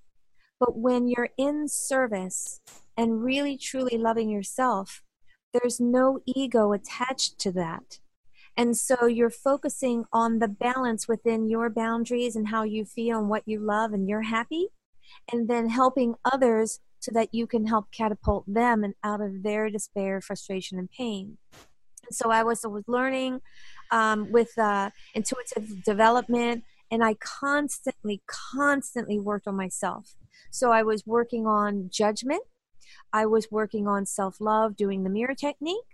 But 0.60 0.78
when 0.78 1.08
you're 1.08 1.30
in 1.38 1.68
service 1.68 2.60
and 2.98 3.24
really 3.24 3.58
truly 3.58 3.98
loving 3.98 4.30
yourself, 4.30 5.04
there's 5.54 5.80
no 5.80 6.20
ego 6.26 6.74
attached 6.74 7.40
to 7.40 7.52
that. 7.54 8.00
And 8.58 8.76
so 8.76 9.06
you're 9.06 9.30
focusing 9.30 10.06
on 10.12 10.40
the 10.40 10.48
balance 10.48 11.08
within 11.08 11.50
your 11.50 11.70
boundaries 11.70 12.36
and 12.36 12.50
how 12.50 12.64
you 12.64 12.84
feel 12.84 13.20
and 13.20 13.30
what 13.30 13.44
you 13.46 13.60
love 13.60 13.94
and 13.94 14.10
you're 14.10 14.24
happy, 14.24 14.68
and 15.32 15.48
then 15.48 15.70
helping 15.70 16.16
others 16.26 16.80
so 17.00 17.12
that 17.14 17.34
you 17.34 17.48
can 17.48 17.68
help 17.68 17.90
catapult 17.92 18.44
them 18.46 18.84
and 18.84 18.96
out 19.04 19.22
of 19.22 19.44
their 19.44 19.70
despair, 19.70 20.20
frustration, 20.20 20.78
and 20.78 20.92
pain. 20.92 21.38
And 22.06 22.14
so 22.14 22.32
I 22.32 22.44
was, 22.44 22.66
I 22.66 22.68
was 22.68 22.84
learning 22.88 23.40
um, 23.92 24.32
with 24.32 24.58
uh, 24.58 24.92
intuitive 25.14 25.84
development, 25.84 26.64
and 26.92 27.04
I 27.04 27.16
constantly, 27.16 28.22
constantly 28.28 29.20
worked 29.20 29.48
on 29.48 29.56
myself. 29.56 30.16
So 30.52 30.72
I 30.72 30.84
was 30.84 31.06
working 31.06 31.46
on 31.46 31.90
judgment. 31.92 32.44
I 33.14 33.26
was 33.26 33.48
working 33.52 33.88
on 33.88 34.06
self 34.06 34.40
love, 34.40 34.76
doing 34.76 35.04
the 35.04 35.10
mirror 35.10 35.36
technique. 35.36 35.86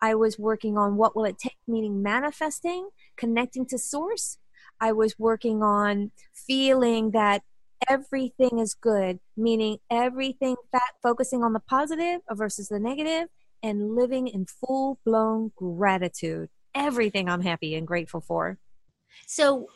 I 0.00 0.14
was 0.14 0.38
working 0.38 0.78
on 0.78 0.96
what 0.96 1.14
will 1.14 1.24
it 1.24 1.38
take, 1.38 1.56
meaning 1.66 2.02
manifesting, 2.02 2.90
connecting 3.16 3.66
to 3.66 3.78
source. 3.78 4.38
I 4.80 4.92
was 4.92 5.18
working 5.18 5.62
on 5.62 6.12
feeling 6.34 7.12
that 7.12 7.42
everything 7.88 8.58
is 8.58 8.74
good, 8.74 9.20
meaning 9.36 9.78
everything 9.90 10.56
fat, 10.72 10.94
focusing 11.02 11.42
on 11.42 11.52
the 11.52 11.60
positive 11.60 12.20
versus 12.30 12.68
the 12.68 12.78
negative, 12.78 13.28
and 13.62 13.94
living 13.94 14.28
in 14.28 14.46
full 14.46 14.98
blown 15.04 15.52
gratitude 15.56 16.48
everything 16.76 17.28
I'm 17.28 17.40
happy 17.40 17.74
and 17.74 17.86
grateful 17.86 18.20
for. 18.20 18.58
So, 19.26 19.68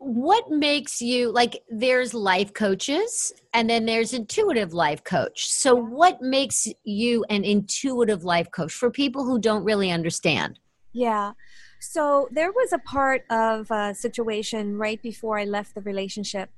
what 0.00 0.48
makes 0.48 1.02
you 1.02 1.32
like 1.32 1.60
there's 1.68 2.14
life 2.14 2.54
coaches 2.54 3.32
and 3.52 3.68
then 3.68 3.84
there's 3.84 4.12
intuitive 4.12 4.72
life 4.72 5.02
coach. 5.02 5.50
So, 5.50 5.74
what 5.74 6.22
makes 6.22 6.68
you 6.84 7.24
an 7.30 7.44
intuitive 7.44 8.22
life 8.22 8.50
coach 8.52 8.72
for 8.72 8.90
people 8.90 9.24
who 9.24 9.40
don't 9.40 9.64
really 9.64 9.90
understand? 9.90 10.60
Yeah. 10.92 11.32
So, 11.80 12.28
there 12.30 12.52
was 12.52 12.72
a 12.72 12.78
part 12.78 13.24
of 13.30 13.70
a 13.70 13.94
situation 13.94 14.76
right 14.76 15.02
before 15.02 15.38
I 15.38 15.44
left 15.44 15.74
the 15.74 15.80
relationship, 15.80 16.50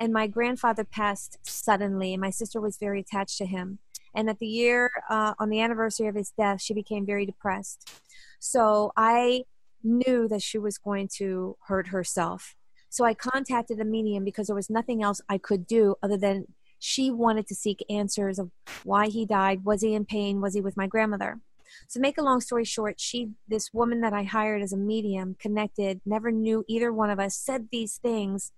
and 0.00 0.12
my 0.12 0.26
grandfather 0.26 0.84
passed 0.84 1.38
suddenly, 1.42 2.14
and 2.14 2.20
my 2.20 2.30
sister 2.30 2.60
was 2.60 2.78
very 2.78 3.00
attached 3.00 3.38
to 3.38 3.46
him. 3.46 3.78
And 4.14 4.28
at 4.28 4.38
the 4.40 4.46
year, 4.46 4.90
uh, 5.08 5.34
on 5.38 5.48
the 5.48 5.60
anniversary 5.60 6.06
of 6.06 6.14
his 6.14 6.32
death, 6.36 6.60
she 6.60 6.74
became 6.74 7.06
very 7.06 7.24
depressed. 7.24 7.90
So 8.44 8.90
I 8.96 9.44
knew 9.84 10.26
that 10.26 10.42
she 10.42 10.58
was 10.58 10.76
going 10.76 11.08
to 11.18 11.56
hurt 11.68 11.86
herself. 11.86 12.56
So 12.88 13.04
I 13.04 13.14
contacted 13.14 13.78
a 13.80 13.84
medium 13.84 14.24
because 14.24 14.48
there 14.48 14.56
was 14.56 14.68
nothing 14.68 15.00
else 15.00 15.20
I 15.28 15.38
could 15.38 15.64
do 15.64 15.94
other 16.02 16.16
than 16.16 16.46
she 16.80 17.12
wanted 17.12 17.46
to 17.46 17.54
seek 17.54 17.84
answers 17.88 18.40
of 18.40 18.50
why 18.82 19.06
he 19.06 19.24
died. 19.24 19.64
Was 19.64 19.82
he 19.82 19.94
in 19.94 20.04
pain? 20.04 20.40
Was 20.40 20.54
he 20.54 20.60
with 20.60 20.76
my 20.76 20.88
grandmother? 20.88 21.38
So 21.86 22.00
make 22.00 22.18
a 22.18 22.22
long 22.22 22.40
story 22.40 22.64
short, 22.64 22.98
she 22.98 23.30
this 23.46 23.72
woman 23.72 24.00
that 24.00 24.12
I 24.12 24.24
hired 24.24 24.60
as 24.60 24.72
a 24.72 24.76
medium 24.76 25.36
connected, 25.38 26.00
never 26.04 26.32
knew 26.32 26.64
either 26.66 26.92
one 26.92 27.10
of 27.10 27.20
us, 27.20 27.36
said 27.36 27.68
these 27.70 27.98
things 27.98 28.50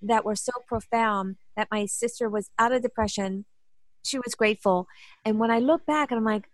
that 0.00 0.24
were 0.24 0.36
so 0.36 0.52
profound 0.68 1.34
that 1.56 1.66
my 1.68 1.86
sister 1.86 2.30
was 2.30 2.48
out 2.60 2.70
of 2.70 2.82
depression. 2.82 3.44
She 4.04 4.18
was 4.18 4.36
grateful. 4.36 4.86
And 5.24 5.40
when 5.40 5.50
I 5.50 5.58
look 5.58 5.84
back 5.84 6.12
and 6.12 6.18
I'm 6.18 6.24
like, 6.24 6.48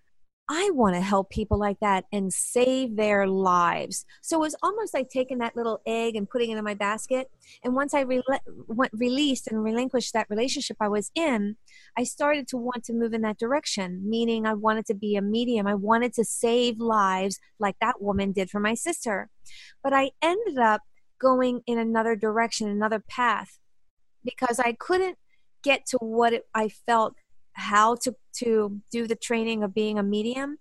I 0.51 0.71
want 0.73 0.95
to 0.95 1.03
help 1.03 1.29
people 1.29 1.59
like 1.59 1.79
that 1.81 2.07
and 2.11 2.33
save 2.33 2.97
their 2.97 3.27
lives. 3.27 4.07
So 4.23 4.39
it 4.39 4.41
was 4.41 4.57
almost 4.63 4.95
like 4.95 5.11
taking 5.11 5.39
that 5.39 5.55
little 5.55 5.81
egg 5.85 6.17
and 6.17 6.29
putting 6.29 6.51
it 6.51 6.57
in 6.57 6.65
my 6.65 6.73
basket. 6.73 7.31
And 7.63 7.75
once 7.75 7.93
I 7.93 8.01
re- 8.01 8.23
went, 8.67 8.93
released 8.95 9.47
and 9.47 9.63
relinquished 9.63 10.15
that 10.15 10.31
relationship 10.31 10.79
I 10.81 10.89
was 10.89 11.11
in, 11.15 11.57
I 11.99 12.05
started 12.05 12.49
to 12.49 12.57
want 12.57 12.85
to 12.85 12.95
move 12.95 13.13
in 13.13 13.21
that 13.23 13.39
direction, 13.39 14.09
meaning 14.09 14.47
I 14.47 14.55
wanted 14.55 14.87
to 14.87 14.95
be 14.95 15.17
a 15.17 15.23
medium. 15.23 15.67
I 15.67 15.75
wanted 15.75 16.15
to 16.15 16.25
save 16.25 16.81
lives 16.81 17.39
like 17.59 17.77
that 17.83 18.01
woman 18.01 18.33
did 18.33 18.49
for 18.49 18.61
my 18.61 18.73
sister. 18.73 19.29
But 19.83 19.93
I 19.93 20.13
ended 20.23 20.59
up 20.59 20.81
going 21.21 21.61
in 21.67 21.79
another 21.79 22.17
direction, 22.17 22.69
another 22.69 23.03
path, 23.07 23.59
because 24.25 24.59
I 24.59 24.73
couldn't 24.73 25.19
get 25.63 25.85
to 25.87 25.99
what 25.99 26.33
it, 26.33 26.45
I 26.55 26.69
felt 26.69 27.15
how 27.59 27.97
to 27.97 28.15
to 28.35 28.81
do 28.91 29.07
the 29.07 29.17
training 29.17 29.63
of 29.63 29.75
being 29.75 29.99
a 29.99 30.03
medium. 30.03 30.59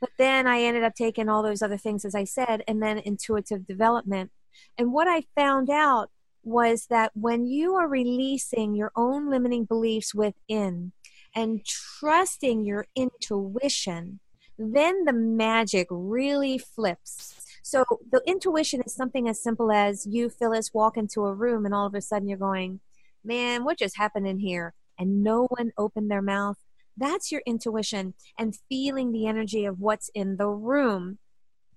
But 0.00 0.10
then 0.18 0.46
i 0.46 0.60
ended 0.60 0.84
up 0.84 0.94
taking 0.94 1.28
all 1.28 1.42
those 1.42 1.62
other 1.62 1.78
things 1.78 2.04
as 2.04 2.14
i 2.14 2.24
said 2.24 2.62
and 2.68 2.82
then 2.82 2.98
intuitive 2.98 3.66
development. 3.66 4.30
And 4.78 4.92
what 4.92 5.08
i 5.08 5.24
found 5.34 5.70
out 5.70 6.10
was 6.42 6.86
that 6.90 7.10
when 7.14 7.46
you 7.46 7.74
are 7.74 7.88
releasing 7.88 8.74
your 8.74 8.92
own 8.94 9.28
limiting 9.28 9.64
beliefs 9.64 10.14
within 10.14 10.92
and 11.34 11.64
trusting 11.64 12.64
your 12.64 12.86
intuition 12.94 14.20
then 14.58 15.04
the 15.04 15.12
magic 15.12 15.86
really 15.90 16.56
flips. 16.56 17.34
So 17.62 17.84
the 18.10 18.22
intuition 18.26 18.80
is 18.86 18.94
something 18.94 19.28
as 19.28 19.42
simple 19.42 19.72
as 19.72 20.06
you 20.06 20.30
phyllis 20.30 20.72
walk 20.72 20.96
into 20.96 21.24
a 21.24 21.34
room 21.34 21.64
and 21.64 21.74
all 21.74 21.86
of 21.86 21.94
a 21.94 22.00
sudden 22.00 22.28
you're 22.28 22.38
going 22.38 22.80
man 23.24 23.64
what 23.64 23.78
just 23.78 23.96
happened 23.96 24.26
in 24.26 24.38
here 24.38 24.72
and 24.98 25.22
no 25.22 25.46
one 25.46 25.72
opened 25.76 26.10
their 26.10 26.22
mouth, 26.22 26.56
that's 26.96 27.30
your 27.30 27.42
intuition 27.46 28.14
and 28.38 28.56
feeling 28.68 29.12
the 29.12 29.26
energy 29.26 29.64
of 29.64 29.80
what's 29.80 30.10
in 30.14 30.36
the 30.36 30.48
room. 30.48 31.18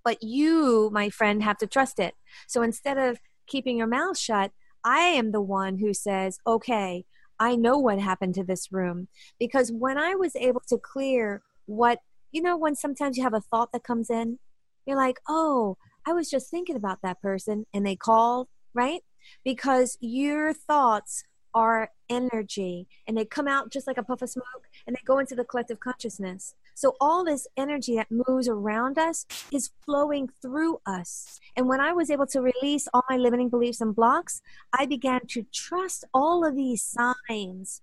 But 0.04 0.24
you, 0.24 0.90
my 0.94 1.10
friend, 1.10 1.44
have 1.44 1.58
to 1.58 1.68
trust 1.68 2.00
it. 2.00 2.16
So 2.48 2.62
instead 2.62 2.98
of 2.98 3.20
keeping 3.48 3.78
your 3.78 3.88
mouth 3.88 4.18
shut, 4.18 4.52
I 4.84 5.00
am 5.00 5.32
the 5.32 5.42
one 5.42 5.80
who 5.80 5.94
says, 5.94 6.40
okay, 6.48 7.06
I 7.40 7.56
know 7.56 7.78
what 7.78 8.00
happened 8.00 8.36
to 8.36 8.44
this 8.44 8.72
room. 8.72 9.08
Because 9.40 9.72
when 9.72 9.98
I 9.98 10.16
was 10.16 10.36
able 10.36 10.62
to 10.70 10.78
clear 10.78 11.42
what, 11.66 12.00
you 12.32 12.42
know, 12.42 12.58
when 12.58 12.76
sometimes 12.76 13.18
you 13.18 13.24
have 13.24 13.34
a 13.34 13.42
thought 13.42 13.72
that 13.74 13.84
comes 13.84 14.10
in, 14.10 14.40
you're 14.86 14.98
like, 14.98 15.20
oh, 15.28 15.78
I 16.08 16.14
was 16.14 16.30
just 16.30 16.50
thinking 16.50 16.76
about 16.76 17.00
that 17.04 17.22
person 17.22 17.66
and 17.74 17.86
they 17.86 17.96
called, 17.96 18.48
right? 18.74 19.02
Because 19.44 19.98
your 20.00 20.54
thoughts 20.54 21.24
are 21.53 21.91
energy 22.10 22.88
and 23.08 23.18
they 23.18 23.25
come 23.25 23.48
out 23.48 23.72
just 23.72 23.88
like 23.88 23.98
a 23.98 24.03
puff 24.03 24.22
of 24.22 24.29
smoke 24.29 24.68
and 24.86 24.96
they 24.96 25.01
go 25.06 25.20
into 25.20 25.36
the 25.36 25.44
collective 25.44 25.79
consciousness. 25.79 26.56
So 26.75 26.96
all 27.01 27.25
this 27.25 27.48
energy 27.58 27.96
that 27.98 28.08
moves 28.10 28.48
around 28.48 28.98
us 28.98 29.25
is 29.51 29.72
flowing 29.86 30.29
through 30.41 30.79
us. 30.86 31.39
And 31.56 31.68
when 31.68 31.82
I 31.82 31.91
was 31.91 32.10
able 32.10 32.27
to 32.27 32.41
release 32.41 32.88
all 32.94 33.03
my 33.10 33.18
limiting 33.18 33.50
beliefs 33.50 33.82
and 33.82 33.96
blocks, 33.96 34.41
I 34.77 34.86
began 34.86 35.22
to 35.27 35.46
trust 35.51 36.06
all 36.13 36.46
of 36.46 36.56
these 36.56 36.82
signs 36.82 37.82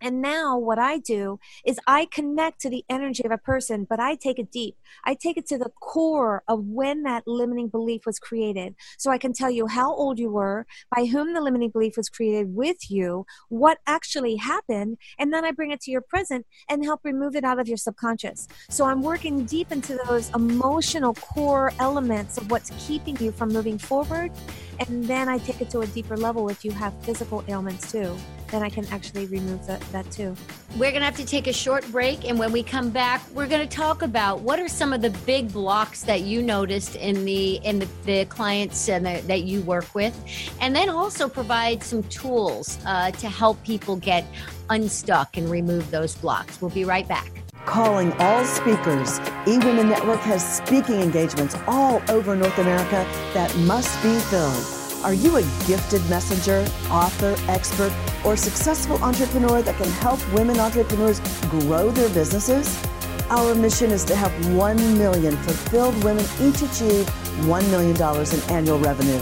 and 0.00 0.20
now, 0.20 0.58
what 0.58 0.78
I 0.78 0.98
do 0.98 1.40
is 1.64 1.80
I 1.86 2.06
connect 2.06 2.60
to 2.60 2.70
the 2.70 2.84
energy 2.88 3.24
of 3.24 3.30
a 3.30 3.38
person, 3.38 3.86
but 3.88 3.98
I 3.98 4.14
take 4.14 4.38
it 4.38 4.52
deep. 4.52 4.76
I 5.04 5.14
take 5.14 5.38
it 5.38 5.46
to 5.48 5.58
the 5.58 5.70
core 5.80 6.42
of 6.48 6.66
when 6.66 7.02
that 7.04 7.22
limiting 7.26 7.68
belief 7.68 8.04
was 8.04 8.18
created. 8.18 8.74
So 8.98 9.10
I 9.10 9.16
can 9.16 9.32
tell 9.32 9.50
you 9.50 9.66
how 9.66 9.94
old 9.94 10.18
you 10.18 10.30
were, 10.30 10.66
by 10.94 11.06
whom 11.06 11.32
the 11.32 11.40
limiting 11.40 11.70
belief 11.70 11.96
was 11.96 12.10
created 12.10 12.54
with 12.54 12.90
you, 12.90 13.24
what 13.48 13.78
actually 13.86 14.36
happened, 14.36 14.98
and 15.18 15.32
then 15.32 15.44
I 15.46 15.52
bring 15.52 15.70
it 15.70 15.80
to 15.82 15.90
your 15.90 16.02
present 16.02 16.46
and 16.68 16.84
help 16.84 17.00
remove 17.02 17.34
it 17.34 17.44
out 17.44 17.58
of 17.58 17.66
your 17.66 17.78
subconscious. 17.78 18.48
So 18.68 18.84
I'm 18.84 19.02
working 19.02 19.46
deep 19.46 19.72
into 19.72 19.98
those 20.06 20.30
emotional 20.34 21.14
core 21.14 21.72
elements 21.78 22.36
of 22.36 22.50
what's 22.50 22.70
keeping 22.86 23.16
you 23.16 23.32
from 23.32 23.48
moving 23.48 23.78
forward. 23.78 24.30
And 24.78 25.06
then 25.06 25.28
I 25.28 25.38
take 25.38 25.62
it 25.62 25.70
to 25.70 25.80
a 25.80 25.86
deeper 25.86 26.18
level 26.18 26.50
if 26.50 26.66
you 26.66 26.70
have 26.72 26.92
physical 27.02 27.42
ailments 27.48 27.90
too 27.90 28.14
then 28.50 28.62
I 28.62 28.68
can 28.68 28.86
actually 28.86 29.26
remove 29.26 29.66
that, 29.66 29.82
that 29.92 30.10
too. 30.10 30.34
We're 30.76 30.90
going 30.90 31.00
to 31.00 31.06
have 31.06 31.16
to 31.16 31.24
take 31.24 31.46
a 31.46 31.52
short 31.52 31.90
break. 31.90 32.28
And 32.28 32.38
when 32.38 32.52
we 32.52 32.62
come 32.62 32.90
back, 32.90 33.22
we're 33.32 33.46
going 33.46 33.66
to 33.66 33.76
talk 33.76 34.02
about 34.02 34.40
what 34.40 34.60
are 34.60 34.68
some 34.68 34.92
of 34.92 35.00
the 35.00 35.10
big 35.24 35.52
blocks 35.52 36.02
that 36.04 36.22
you 36.22 36.42
noticed 36.42 36.96
in 36.96 37.24
the 37.24 37.54
in 37.64 37.78
the, 37.78 37.88
the 38.04 38.24
clients 38.26 38.88
and 38.88 39.06
the, 39.06 39.22
that 39.26 39.44
you 39.44 39.62
work 39.62 39.94
with. 39.94 40.14
And 40.60 40.74
then 40.74 40.88
also 40.88 41.28
provide 41.28 41.82
some 41.82 42.02
tools 42.04 42.78
uh, 42.86 43.10
to 43.12 43.28
help 43.28 43.62
people 43.64 43.96
get 43.96 44.24
unstuck 44.70 45.36
and 45.36 45.50
remove 45.50 45.90
those 45.90 46.14
blocks. 46.14 46.60
We'll 46.60 46.70
be 46.70 46.84
right 46.84 47.08
back. 47.08 47.30
Calling 47.64 48.12
all 48.14 48.44
speakers, 48.44 49.18
eWomen 49.44 49.88
Network 49.88 50.20
has 50.20 50.56
speaking 50.58 51.00
engagements 51.00 51.56
all 51.66 52.00
over 52.08 52.36
North 52.36 52.58
America 52.58 53.04
that 53.34 53.54
must 53.58 54.00
be 54.04 54.16
filled. 54.30 54.64
Are 55.04 55.14
you 55.14 55.36
a 55.36 55.42
gifted 55.66 56.00
messenger, 56.08 56.66
author, 56.90 57.36
expert, 57.48 57.92
or 58.24 58.36
successful 58.36 59.02
entrepreneur 59.02 59.62
that 59.62 59.76
can 59.76 59.90
help 59.92 60.20
women 60.32 60.58
entrepreneurs 60.58 61.20
grow 61.50 61.90
their 61.90 62.08
businesses? 62.10 62.82
Our 63.28 63.54
mission 63.54 63.90
is 63.90 64.04
to 64.04 64.14
help 64.14 64.32
1 64.54 64.98
million 64.98 65.36
fulfilled 65.38 66.02
women 66.04 66.24
each 66.40 66.62
achieve 66.62 67.06
$1 67.46 67.70
million 67.70 67.96
in 67.96 68.50
annual 68.50 68.78
revenue. 68.78 69.20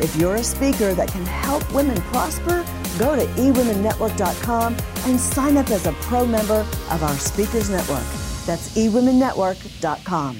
If 0.00 0.14
you're 0.16 0.36
a 0.36 0.42
speaker 0.42 0.92
that 0.94 1.08
can 1.08 1.24
help 1.24 1.72
women 1.72 2.00
prosper, 2.02 2.64
go 2.98 3.16
to 3.16 3.24
eWomenNetwork.com 3.40 4.76
and 5.06 5.20
sign 5.20 5.56
up 5.56 5.70
as 5.70 5.86
a 5.86 5.92
pro 5.92 6.26
member 6.26 6.66
of 6.90 7.02
our 7.02 7.14
Speakers 7.14 7.70
Network. 7.70 8.04
That's 8.44 8.76
eWomenNetwork.com. 8.76 10.36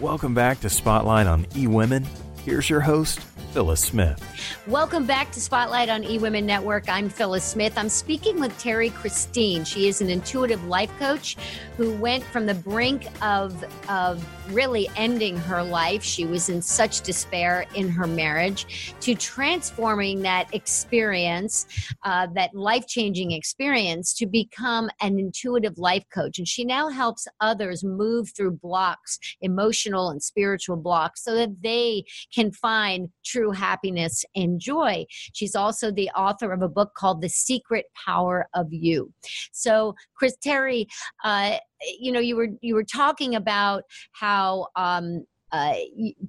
Welcome 0.00 0.34
back 0.34 0.60
to 0.60 0.70
Spotlight 0.70 1.26
on 1.26 1.44
eWomen. 1.46 2.06
Here's 2.44 2.70
your 2.70 2.80
host, 2.80 3.20
Phyllis 3.52 3.80
Smith. 3.80 4.22
Welcome 4.66 5.06
back 5.06 5.32
to 5.32 5.40
Spotlight 5.40 5.88
on 5.88 6.02
eWomen 6.02 6.44
Network. 6.44 6.88
I'm 6.88 7.08
Phyllis 7.08 7.44
Smith. 7.44 7.78
I'm 7.78 7.88
speaking 7.88 8.38
with 8.38 8.56
Terry 8.58 8.90
Christine. 8.90 9.64
She 9.64 9.88
is 9.88 10.02
an 10.02 10.10
intuitive 10.10 10.62
life 10.66 10.90
coach 10.98 11.36
who 11.78 11.92
went 11.96 12.24
from 12.24 12.44
the 12.44 12.54
brink 12.54 13.06
of, 13.22 13.64
of 13.88 14.22
really 14.52 14.88
ending 14.96 15.36
her 15.36 15.62
life. 15.62 16.02
She 16.02 16.26
was 16.26 16.50
in 16.50 16.60
such 16.60 17.00
despair 17.02 17.66
in 17.74 17.88
her 17.88 18.06
marriage 18.06 18.94
to 19.00 19.14
transforming 19.14 20.22
that 20.22 20.52
experience, 20.54 21.66
uh, 22.04 22.26
that 22.34 22.54
life 22.54 22.86
changing 22.86 23.32
experience, 23.32 24.12
to 24.14 24.26
become 24.26 24.90
an 25.00 25.18
intuitive 25.18 25.78
life 25.78 26.04
coach. 26.12 26.38
And 26.38 26.46
she 26.46 26.64
now 26.64 26.88
helps 26.88 27.26
others 27.40 27.82
move 27.82 28.30
through 28.36 28.58
blocks, 28.62 29.18
emotional 29.40 30.10
and 30.10 30.22
spiritual 30.22 30.76
blocks, 30.76 31.24
so 31.24 31.34
that 31.34 31.62
they 31.62 32.04
can 32.34 32.52
find 32.52 33.08
true 33.24 33.37
happiness 33.52 34.24
and 34.34 34.60
joy. 34.60 35.04
She's 35.32 35.54
also 35.54 35.90
the 35.90 36.10
author 36.10 36.52
of 36.52 36.62
a 36.62 36.68
book 36.68 36.94
called 36.96 37.22
The 37.22 37.28
Secret 37.28 37.86
Power 38.06 38.48
of 38.54 38.66
You. 38.70 39.12
So, 39.52 39.94
Chris 40.14 40.36
Terry, 40.42 40.86
uh, 41.24 41.56
you 41.98 42.12
know, 42.12 42.20
you 42.20 42.36
were 42.36 42.48
you 42.60 42.74
were 42.74 42.84
talking 42.84 43.34
about 43.34 43.84
how 44.12 44.66
um, 44.76 45.24
uh, 45.52 45.74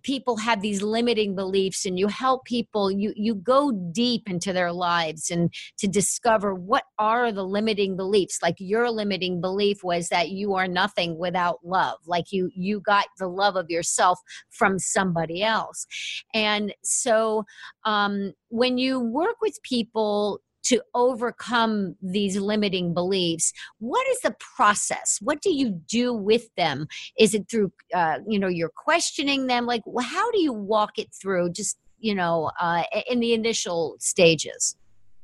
people 0.01 0.37
have 0.37 0.61
these 0.61 0.81
limiting 0.81 1.35
beliefs 1.35 1.85
and 1.85 1.99
you 1.99 2.07
help 2.07 2.45
people 2.45 2.89
you 2.89 3.13
you 3.15 3.35
go 3.35 3.71
deep 3.91 4.29
into 4.29 4.53
their 4.53 4.71
lives 4.71 5.29
and 5.29 5.53
to 5.77 5.87
discover 5.87 6.53
what 6.53 6.83
are 6.97 7.31
the 7.31 7.43
limiting 7.43 7.97
beliefs. 7.97 8.39
Like 8.41 8.55
your 8.59 8.89
limiting 8.89 9.41
belief 9.41 9.83
was 9.83 10.09
that 10.09 10.29
you 10.29 10.55
are 10.55 10.67
nothing 10.67 11.17
without 11.17 11.59
love. 11.63 11.97
Like 12.05 12.31
you 12.31 12.49
you 12.55 12.79
got 12.79 13.07
the 13.17 13.27
love 13.27 13.55
of 13.55 13.69
yourself 13.69 14.19
from 14.49 14.79
somebody 14.79 15.43
else. 15.43 15.85
And 16.33 16.73
so 16.83 17.43
um, 17.85 18.33
when 18.49 18.77
you 18.77 18.99
work 18.99 19.35
with 19.41 19.61
people 19.63 20.39
to 20.69 20.83
overcome 20.93 21.95
these 22.01 22.37
limiting 22.37 22.93
beliefs. 22.93 23.51
What 23.79 24.07
is 24.07 24.21
the 24.21 24.35
process? 24.55 25.17
What 25.19 25.41
do 25.41 25.51
you 25.51 25.71
do 25.71 26.13
with 26.13 26.53
them? 26.55 26.87
Is 27.17 27.33
it 27.33 27.49
through 27.49 27.71
uh, 27.93 28.19
you 28.27 28.39
know 28.39 28.47
you're 28.47 28.71
questioning 28.75 29.47
them? 29.47 29.65
Like 29.65 29.81
how 30.01 30.31
do 30.31 30.39
you 30.39 30.53
walk 30.53 30.99
it 30.99 31.09
through 31.19 31.53
just 31.53 31.77
you 31.99 32.13
know 32.13 32.51
uh, 32.59 32.83
in 33.09 33.19
the 33.19 33.33
initial 33.33 33.97
stages? 33.99 34.75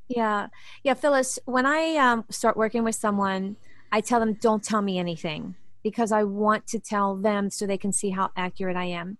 Yeah. 0.08 0.48
Yeah 0.84 0.94
phyllis 0.96 1.40
when 1.46 1.66
i 1.66 1.96
um, 1.96 2.26
start 2.30 2.56
working 2.56 2.84
with 2.84 2.96
someone 2.96 3.56
i 3.92 4.02
tell 4.02 4.20
them 4.20 4.34
don't 4.40 4.64
tell 4.64 4.82
me 4.82 5.00
anything 5.00 5.56
because 5.84 6.12
i 6.12 6.24
want 6.24 6.68
to 6.68 6.80
tell 6.80 7.16
them 7.16 7.50
so 7.50 7.66
they 7.66 7.78
can 7.78 7.92
see 7.92 8.12
how 8.12 8.30
accurate 8.36 8.78
i 8.78 8.86
am. 8.86 9.18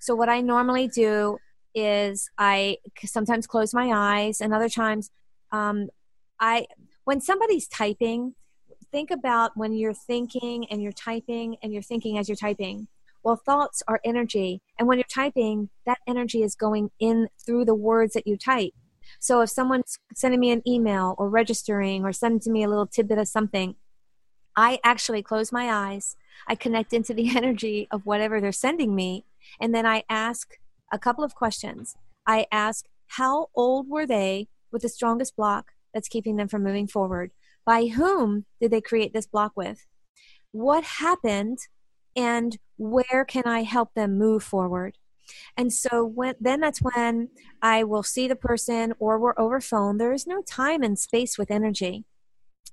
So 0.00 0.14
what 0.14 0.28
i 0.28 0.40
normally 0.40 0.88
do 0.88 1.38
is 1.74 2.30
i 2.38 2.76
sometimes 3.04 3.46
close 3.46 3.74
my 3.74 3.90
eyes 3.92 4.40
and 4.40 4.54
other 4.54 4.68
times 4.68 5.10
um, 5.52 5.88
I 6.40 6.66
when 7.04 7.20
somebody's 7.20 7.66
typing, 7.66 8.34
think 8.90 9.10
about 9.10 9.56
when 9.56 9.72
you're 9.72 9.94
thinking 9.94 10.66
and 10.70 10.82
you're 10.82 10.92
typing 10.92 11.56
and 11.62 11.72
you're 11.72 11.82
thinking 11.82 12.18
as 12.18 12.28
you're 12.28 12.36
typing. 12.36 12.88
Well, 13.22 13.36
thoughts 13.36 13.82
are 13.88 14.00
energy, 14.04 14.62
and 14.78 14.86
when 14.86 14.98
you're 14.98 15.04
typing, 15.12 15.70
that 15.86 15.98
energy 16.06 16.42
is 16.42 16.54
going 16.54 16.90
in 17.00 17.28
through 17.44 17.64
the 17.64 17.74
words 17.74 18.14
that 18.14 18.26
you 18.26 18.36
type. 18.36 18.72
So 19.18 19.40
if 19.40 19.50
someone's 19.50 19.98
sending 20.14 20.40
me 20.40 20.50
an 20.50 20.62
email 20.66 21.14
or 21.18 21.28
registering 21.28 22.04
or 22.04 22.12
sending 22.12 22.40
to 22.40 22.50
me 22.50 22.62
a 22.62 22.68
little 22.68 22.86
tidbit 22.86 23.18
of 23.18 23.26
something, 23.26 23.74
I 24.54 24.78
actually 24.84 25.22
close 25.22 25.50
my 25.50 25.70
eyes. 25.70 26.16
I 26.46 26.54
connect 26.54 26.92
into 26.92 27.14
the 27.14 27.30
energy 27.36 27.88
of 27.90 28.06
whatever 28.06 28.40
they're 28.40 28.52
sending 28.52 28.94
me, 28.94 29.24
and 29.60 29.74
then 29.74 29.86
I 29.86 30.04
ask 30.08 30.58
a 30.92 30.98
couple 30.98 31.24
of 31.24 31.34
questions. 31.34 31.96
I 32.26 32.46
ask, 32.52 32.84
how 33.12 33.48
old 33.54 33.88
were 33.88 34.06
they 34.06 34.48
with 34.72 34.82
the 34.82 34.88
strongest 34.88 35.36
block 35.36 35.72
that's 35.92 36.08
keeping 36.08 36.36
them 36.36 36.48
from 36.48 36.62
moving 36.62 36.86
forward? 36.86 37.30
By 37.64 37.86
whom 37.86 38.46
did 38.60 38.70
they 38.70 38.80
create 38.80 39.12
this 39.12 39.26
block 39.26 39.52
with? 39.56 39.86
What 40.52 40.84
happened 40.84 41.58
and 42.16 42.58
where 42.76 43.24
can 43.26 43.44
I 43.44 43.62
help 43.62 43.94
them 43.94 44.18
move 44.18 44.42
forward? 44.42 44.96
And 45.56 45.72
so 45.72 46.04
when, 46.04 46.34
then 46.40 46.60
that's 46.60 46.80
when 46.80 47.28
I 47.60 47.84
will 47.84 48.02
see 48.02 48.28
the 48.28 48.36
person 48.36 48.94
or 48.98 49.18
we're 49.18 49.38
over 49.38 49.60
phone. 49.60 49.98
There 49.98 50.12
is 50.12 50.26
no 50.26 50.42
time 50.42 50.82
and 50.82 50.98
space 50.98 51.36
with 51.36 51.50
energy. 51.50 52.04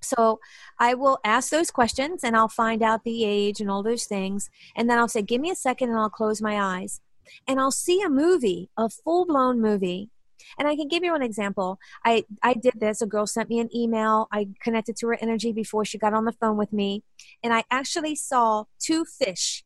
So 0.02 0.40
I 0.80 0.94
will 0.94 1.20
ask 1.24 1.50
those 1.50 1.72
questions 1.72 2.24
and 2.24 2.36
I'll 2.36 2.48
find 2.48 2.82
out 2.82 3.04
the 3.04 3.26
age 3.26 3.60
and 3.60 3.70
all 3.70 3.84
those 3.84 4.06
things. 4.06 4.50
And 4.76 4.90
then 4.90 4.98
I'll 4.98 5.08
say, 5.08 5.22
give 5.22 5.42
me 5.42 5.50
a 5.50 5.56
second 5.56 5.90
and 5.90 5.98
I'll 5.98 6.10
close 6.10 6.42
my 6.42 6.60
eyes. 6.60 7.02
And 7.48 7.60
I'll 7.60 7.72
see 7.72 8.02
a 8.02 8.10
movie, 8.10 8.70
a 8.78 8.90
full 8.90 9.26
blown 9.26 9.60
movie 9.60 10.12
and 10.58 10.68
I 10.68 10.76
can 10.76 10.88
give 10.88 11.04
you 11.04 11.16
an 11.16 11.22
example. 11.22 11.80
I, 12.04 12.24
I 12.42 12.54
did 12.54 12.74
this. 12.80 13.02
A 13.02 13.06
girl 13.06 13.28
sent 13.28 13.50
me 13.50 13.60
an 13.60 13.76
email. 13.76 14.28
I 14.32 14.48
connected 14.62 14.96
to 14.98 15.08
her 15.08 15.18
energy 15.22 15.52
before 15.52 15.86
she 15.86 15.98
got 15.98 16.14
on 16.14 16.26
the 16.26 16.32
phone 16.32 16.58
with 16.58 16.74
me. 16.74 17.04
And 17.44 17.54
I 17.54 17.64
actually 17.72 18.16
saw 18.16 18.66
two 18.80 19.06
fish. 19.06 19.64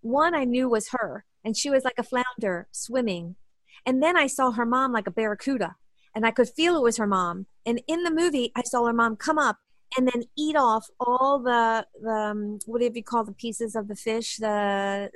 One 0.00 0.34
I 0.34 0.44
knew 0.44 0.68
was 0.68 0.88
her, 0.90 1.24
and 1.44 1.56
she 1.56 1.70
was 1.70 1.84
like 1.84 1.98
a 1.98 2.04
flounder 2.04 2.68
swimming. 2.72 3.36
And 3.84 4.02
then 4.02 4.16
I 4.16 4.26
saw 4.26 4.52
her 4.52 4.66
mom 4.66 4.92
like 4.92 5.06
a 5.06 5.12
barracuda, 5.12 5.76
and 6.14 6.26
I 6.26 6.30
could 6.30 6.48
feel 6.48 6.76
it 6.76 6.82
was 6.82 6.98
her 6.98 7.06
mom. 7.06 7.46
And 7.66 7.82
in 7.88 8.04
the 8.04 8.10
movie, 8.10 8.52
I 8.54 8.62
saw 8.62 8.84
her 8.86 8.92
mom 8.92 9.16
come 9.16 9.38
up 9.38 9.56
and 9.96 10.08
then 10.08 10.24
eat 10.36 10.56
off 10.56 10.86
all 11.00 11.38
the, 11.38 11.86
the 12.02 12.10
um, 12.10 12.58
what 12.66 12.80
do 12.80 12.90
you 12.92 13.02
call 13.02 13.24
the 13.24 13.32
pieces 13.32 13.74
of 13.74 13.88
the 13.88 13.96
fish? 13.96 14.36
The 14.36 15.10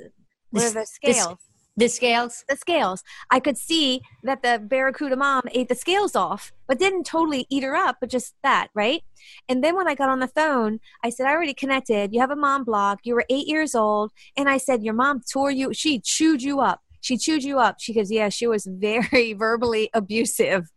are 0.55 0.71
the 0.71 0.87
scales? 0.87 1.39
The 1.77 1.89
scales? 1.89 2.45
The 2.49 2.57
scales. 2.57 3.03
I 3.31 3.41
could 3.41 3.57
see 3.57 4.03
that 4.23 4.43
the 4.43 4.59
Barracuda 4.63 5.17
mom 5.17 5.43
ate 5.53 5.69
the 5.69 5.75
scales 5.75 6.15
off, 6.15 6.53
but 6.69 6.79
didn't 6.79 7.05
totally 7.05 7.47
eat 7.49 7.63
her 7.63 7.75
up, 7.75 7.97
but 7.99 8.11
just 8.11 8.35
that, 8.43 8.69
right? 8.75 9.03
And 9.49 9.65
then 9.65 9.75
when 9.75 9.89
I 9.89 9.95
got 9.95 10.11
on 10.11 10.21
the 10.21 10.29
phone, 10.29 10.81
I 11.03 11.09
said, 11.09 11.27
I 11.27 11.33
already 11.33 11.55
connected. 11.55 12.13
You 12.13 12.21
have 12.21 12.31
a 12.31 12.37
mom 12.37 12.65
block. 12.65 13.01
You 13.05 13.15
were 13.15 13.25
eight 13.31 13.49
years 13.49 13.75
old. 13.75 14.13
And 14.37 14.51
I 14.51 14.59
said, 14.59 14.83
Your 14.83 14.95
mom 14.95 15.23
tore 15.33 15.51
you, 15.51 15.73
she 15.73 15.99
chewed 15.99 16.43
you 16.43 16.61
up. 16.61 16.83
She 17.01 17.17
chewed 17.17 17.43
you 17.43 17.59
up. 17.59 17.77
She 17.81 17.95
goes, 17.95 18.11
Yeah, 18.11 18.29
she 18.29 18.47
was 18.47 18.67
very 18.71 19.33
verbally 19.33 19.89
abusive. 19.95 20.71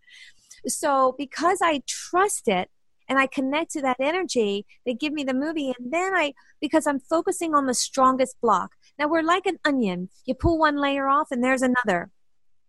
So 0.65 1.13
because 1.17 1.59
I 1.61 1.81
trust 1.87 2.47
it, 2.47 2.69
and 3.07 3.19
I 3.19 3.27
connect 3.27 3.71
to 3.73 3.81
that 3.81 3.97
energy, 3.99 4.65
they 4.85 4.93
give 4.93 5.13
me 5.13 5.23
the 5.23 5.33
movie. 5.33 5.73
And 5.77 5.93
then 5.93 6.15
I, 6.15 6.33
because 6.59 6.87
I'm 6.87 6.99
focusing 6.99 7.53
on 7.53 7.67
the 7.67 7.73
strongest 7.73 8.35
block, 8.41 8.71
now 8.97 9.07
we're 9.07 9.23
like 9.23 9.45
an 9.45 9.59
onion. 9.65 10.09
You 10.25 10.35
pull 10.35 10.57
one 10.57 10.77
layer 10.77 11.07
off 11.07 11.31
and 11.31 11.43
there's 11.43 11.61
another. 11.61 12.11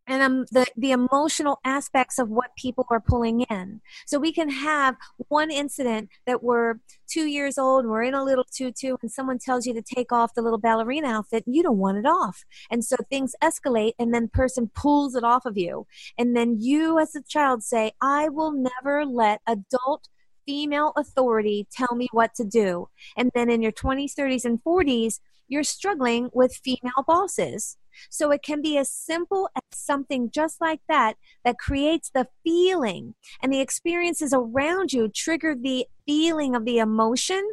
And 0.09 0.23
um, 0.23 0.47
the, 0.53 0.67
the 0.77 0.93
emotional 0.93 1.59
aspects 1.65 2.21
of 2.21 2.29
what 2.29 2.55
people 2.57 2.87
are 2.91 3.01
pulling 3.01 3.41
in. 3.43 3.81
So 4.07 4.21
we 4.21 4.33
can 4.33 4.49
have 4.49 4.95
one 5.29 5.51
incident 5.51 6.11
that 6.27 6.45
we're 6.45 6.75
two 7.09 7.27
years 7.27 7.59
old 7.59 7.83
and 7.83 7.91
we're 7.91 8.05
in 8.05 8.15
a 8.15 8.23
little 8.23 8.45
tutu 8.45 8.97
and 9.03 9.11
someone 9.11 9.41
tells 9.41 9.67
you 9.67 9.75
to 9.75 9.83
take 9.83 10.13
off 10.13 10.35
the 10.35 10.43
little 10.43 10.61
ballerina 10.61 11.09
outfit. 11.09 11.43
You 11.47 11.65
don't 11.65 11.79
want 11.79 11.99
it 11.99 12.07
off. 12.07 12.45
And 12.71 12.85
so 12.85 12.95
things 13.11 13.35
escalate 13.43 13.95
and 13.99 14.15
then 14.15 14.29
person 14.29 14.71
pulls 14.77 15.17
it 15.17 15.25
off 15.25 15.45
of 15.45 15.59
you. 15.59 15.89
And 16.17 16.37
then 16.37 16.59
you 16.61 17.01
as 17.01 17.17
a 17.17 17.23
child 17.23 17.65
say, 17.65 17.91
I 18.01 18.29
will 18.29 18.53
never 18.53 19.05
let 19.05 19.41
adult 19.45 20.09
female 20.47 20.93
authority 20.97 21.67
tell 21.73 21.97
me 21.97 22.09
what 22.13 22.33
to 22.37 22.45
do. 22.45 22.89
And 23.17 23.33
then 23.35 23.51
in 23.51 23.61
your 23.61 23.73
20s, 23.73 24.15
30s, 24.15 24.45
and 24.45 24.63
40s, 24.63 25.19
you're 25.49 25.65
struggling 25.65 26.31
with 26.33 26.61
female 26.63 27.05
bosses. 27.07 27.77
So 28.11 28.31
it 28.31 28.43
can 28.43 28.61
be 28.61 28.77
as 28.77 28.91
simple 28.91 29.49
as 29.57 29.79
something 29.79 30.31
just 30.31 30.61
like 30.61 30.81
that 30.89 31.17
that 31.45 31.59
creates 31.59 32.11
the 32.11 32.29
feeling 32.45 33.15
and 33.43 33.53
the 33.53 33.61
experiences 33.61 34.35
around 34.35 34.93
you 34.93 35.09
trigger 35.09 35.55
the 35.55 35.87
feeling 36.07 36.55
of 36.55 36.65
the 36.65 36.79
emotion 36.79 37.53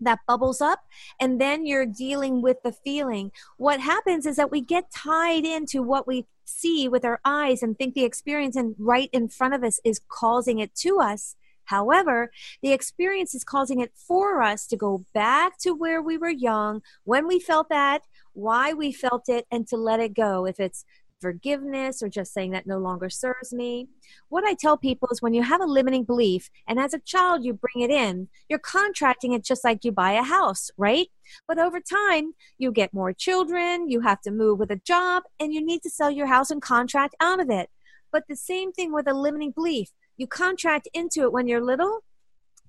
that 0.00 0.20
bubbles 0.26 0.60
up 0.60 0.80
and 1.20 1.40
then 1.40 1.64
you're 1.64 1.86
dealing 1.86 2.42
with 2.42 2.58
the 2.62 2.72
feeling. 2.72 3.30
What 3.56 3.80
happens 3.80 4.26
is 4.26 4.36
that 4.36 4.50
we 4.50 4.60
get 4.60 4.92
tied 4.94 5.44
into 5.44 5.82
what 5.82 6.06
we 6.06 6.26
see 6.44 6.88
with 6.88 7.04
our 7.04 7.20
eyes 7.24 7.62
and 7.62 7.76
think 7.76 7.94
the 7.94 8.04
experience 8.04 8.56
and 8.56 8.74
right 8.78 9.10
in 9.12 9.28
front 9.28 9.54
of 9.54 9.62
us 9.62 9.80
is 9.84 10.00
causing 10.08 10.58
it 10.58 10.74
to 10.76 10.98
us 10.98 11.36
However, 11.64 12.30
the 12.62 12.72
experience 12.72 13.34
is 13.34 13.44
causing 13.44 13.80
it 13.80 13.92
for 13.94 14.42
us 14.42 14.66
to 14.68 14.76
go 14.76 15.04
back 15.14 15.58
to 15.58 15.72
where 15.72 16.02
we 16.02 16.18
were 16.18 16.30
young, 16.30 16.82
when 17.04 17.26
we 17.26 17.38
felt 17.38 17.68
that, 17.68 18.02
why 18.32 18.72
we 18.72 18.92
felt 18.92 19.28
it, 19.28 19.46
and 19.50 19.66
to 19.68 19.76
let 19.76 20.00
it 20.00 20.14
go. 20.14 20.46
If 20.46 20.58
it's 20.60 20.84
forgiveness 21.22 22.02
or 22.02 22.08
just 22.08 22.34
saying 22.34 22.50
that 22.50 22.66
no 22.66 22.78
longer 22.78 23.08
serves 23.08 23.52
me. 23.52 23.88
What 24.28 24.44
I 24.44 24.54
tell 24.54 24.76
people 24.76 25.08
is 25.12 25.22
when 25.22 25.32
you 25.32 25.42
have 25.44 25.60
a 25.62 25.66
limiting 25.66 26.02
belief 26.02 26.50
and 26.66 26.78
as 26.80 26.92
a 26.92 26.98
child 26.98 27.44
you 27.44 27.54
bring 27.54 27.88
it 27.88 27.90
in, 27.90 28.28
you're 28.48 28.58
contracting 28.58 29.32
it 29.32 29.44
just 29.44 29.64
like 29.64 29.84
you 29.84 29.92
buy 29.92 30.12
a 30.12 30.22
house, 30.22 30.70
right? 30.76 31.06
But 31.46 31.58
over 31.58 31.80
time, 31.80 32.32
you 32.58 32.72
get 32.72 32.92
more 32.92 33.12
children, 33.12 33.88
you 33.88 34.00
have 34.00 34.20
to 34.22 34.30
move 34.32 34.58
with 34.58 34.72
a 34.72 34.80
job, 34.84 35.22
and 35.38 35.54
you 35.54 35.64
need 35.64 35.82
to 35.84 35.90
sell 35.90 36.10
your 36.10 36.26
house 36.26 36.50
and 36.50 36.60
contract 36.60 37.14
out 37.20 37.40
of 37.40 37.48
it. 37.48 37.70
But 38.10 38.24
the 38.28 38.36
same 38.36 38.72
thing 38.72 38.92
with 38.92 39.06
a 39.06 39.14
limiting 39.14 39.52
belief. 39.52 39.90
You 40.22 40.28
contract 40.28 40.86
into 40.94 41.22
it 41.22 41.32
when 41.32 41.48
you're 41.48 41.60
little 41.60 42.04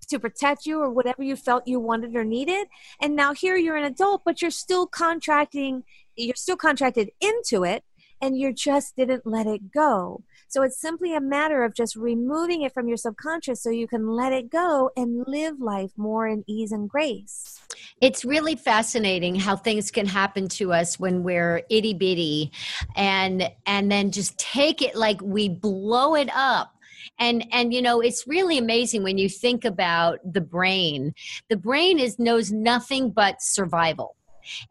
to 0.09 0.19
protect 0.19 0.65
you 0.65 0.79
or 0.79 0.89
whatever 0.89 1.21
you 1.21 1.35
felt 1.35 1.67
you 1.67 1.79
wanted 1.79 2.15
or 2.15 2.23
needed. 2.23 2.65
And 2.99 3.15
now 3.15 3.35
here 3.35 3.55
you're 3.55 3.75
an 3.75 3.83
adult, 3.83 4.23
but 4.25 4.41
you're 4.41 4.49
still 4.49 4.87
contracting, 4.87 5.83
you're 6.15 6.33
still 6.33 6.57
contracted 6.57 7.11
into 7.21 7.63
it 7.63 7.83
and 8.19 8.39
you 8.39 8.53
just 8.53 8.95
didn't 8.95 9.27
let 9.27 9.45
it 9.45 9.71
go. 9.71 10.23
So 10.47 10.63
it's 10.63 10.81
simply 10.81 11.13
a 11.13 11.21
matter 11.21 11.63
of 11.63 11.75
just 11.75 11.95
removing 11.95 12.63
it 12.63 12.73
from 12.73 12.87
your 12.87 12.97
subconscious 12.97 13.61
so 13.61 13.69
you 13.69 13.87
can 13.87 14.07
let 14.07 14.33
it 14.33 14.49
go 14.49 14.89
and 14.97 15.23
live 15.27 15.59
life 15.59 15.91
more 15.95 16.27
in 16.27 16.43
ease 16.47 16.71
and 16.71 16.89
grace. 16.89 17.59
It's 18.01 18.25
really 18.25 18.55
fascinating 18.55 19.35
how 19.35 19.55
things 19.55 19.91
can 19.91 20.07
happen 20.07 20.47
to 20.49 20.73
us 20.73 20.99
when 20.99 21.21
we're 21.21 21.63
itty 21.69 21.93
bitty 21.93 22.51
and 22.95 23.51
and 23.67 23.91
then 23.91 24.09
just 24.09 24.39
take 24.39 24.81
it 24.81 24.95
like 24.95 25.21
we 25.21 25.49
blow 25.49 26.15
it 26.15 26.29
up 26.33 26.72
and 27.19 27.45
and 27.51 27.73
you 27.73 27.81
know 27.81 28.01
it's 28.01 28.27
really 28.27 28.57
amazing 28.57 29.03
when 29.03 29.17
you 29.17 29.29
think 29.29 29.65
about 29.65 30.19
the 30.25 30.41
brain. 30.41 31.13
The 31.49 31.57
brain 31.57 31.99
is 31.99 32.19
knows 32.19 32.51
nothing 32.51 33.11
but 33.11 33.41
survival. 33.41 34.15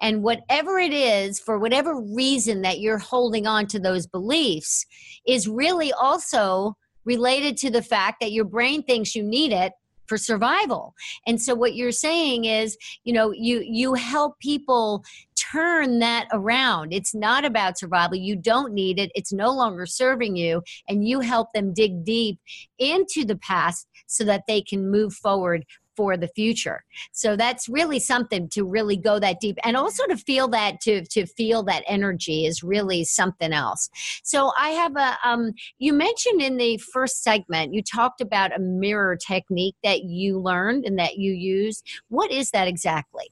And 0.02 0.22
whatever 0.22 0.78
it 0.78 0.92
is, 0.92 1.40
for 1.40 1.58
whatever 1.58 1.98
reason 1.98 2.60
that 2.60 2.80
you're 2.80 2.98
holding 2.98 3.46
on 3.46 3.66
to 3.68 3.80
those 3.80 4.06
beliefs, 4.06 4.84
is 5.26 5.48
really 5.48 5.92
also 5.94 6.76
related 7.06 7.56
to 7.56 7.70
the 7.70 7.82
fact 7.82 8.18
that 8.20 8.32
your 8.32 8.44
brain 8.44 8.82
thinks 8.82 9.14
you 9.14 9.22
need 9.22 9.52
it 9.52 9.72
for 10.06 10.16
survival. 10.16 10.94
And 11.26 11.40
so 11.40 11.54
what 11.54 11.74
you're 11.74 11.92
saying 11.92 12.44
is 12.44 12.76
you 13.04 13.12
know 13.12 13.32
you 13.32 13.62
you 13.64 13.94
help 13.94 14.38
people 14.40 15.04
turn 15.34 15.98
that 15.98 16.28
around. 16.32 16.92
It's 16.92 17.14
not 17.14 17.44
about 17.44 17.78
survival. 17.78 18.16
You 18.16 18.36
don't 18.36 18.72
need 18.72 18.98
it. 18.98 19.10
It's 19.14 19.32
no 19.32 19.50
longer 19.50 19.86
serving 19.86 20.36
you 20.36 20.62
and 20.88 21.06
you 21.06 21.20
help 21.20 21.52
them 21.52 21.74
dig 21.74 22.04
deep 22.04 22.38
into 22.78 23.24
the 23.24 23.36
past 23.36 23.86
so 24.06 24.24
that 24.24 24.44
they 24.46 24.60
can 24.62 24.90
move 24.90 25.14
forward 25.14 25.64
for 26.02 26.16
the 26.16 26.26
future. 26.26 26.82
So 27.12 27.36
that's 27.36 27.68
really 27.68 28.00
something 28.00 28.48
to 28.54 28.64
really 28.64 28.96
go 28.96 29.20
that 29.20 29.38
deep 29.40 29.56
and 29.62 29.76
also 29.76 30.04
to 30.08 30.16
feel 30.16 30.48
that 30.48 30.80
to 30.80 31.04
to 31.04 31.26
feel 31.26 31.62
that 31.62 31.84
energy 31.86 32.44
is 32.44 32.64
really 32.64 33.04
something 33.04 33.52
else. 33.52 33.88
So 34.24 34.50
i 34.58 34.70
have 34.70 34.96
a 34.96 35.16
um 35.24 35.52
you 35.78 35.92
mentioned 35.92 36.42
in 36.42 36.56
the 36.56 36.76
first 36.78 37.22
segment 37.22 37.72
you 37.72 37.82
talked 37.84 38.20
about 38.20 38.56
a 38.56 38.58
mirror 38.58 39.16
technique 39.16 39.76
that 39.84 40.02
you 40.02 40.40
learned 40.40 40.84
and 40.84 40.98
that 40.98 41.18
you 41.18 41.32
use. 41.32 41.84
What 42.08 42.32
is 42.32 42.50
that 42.50 42.66
exactly? 42.66 43.28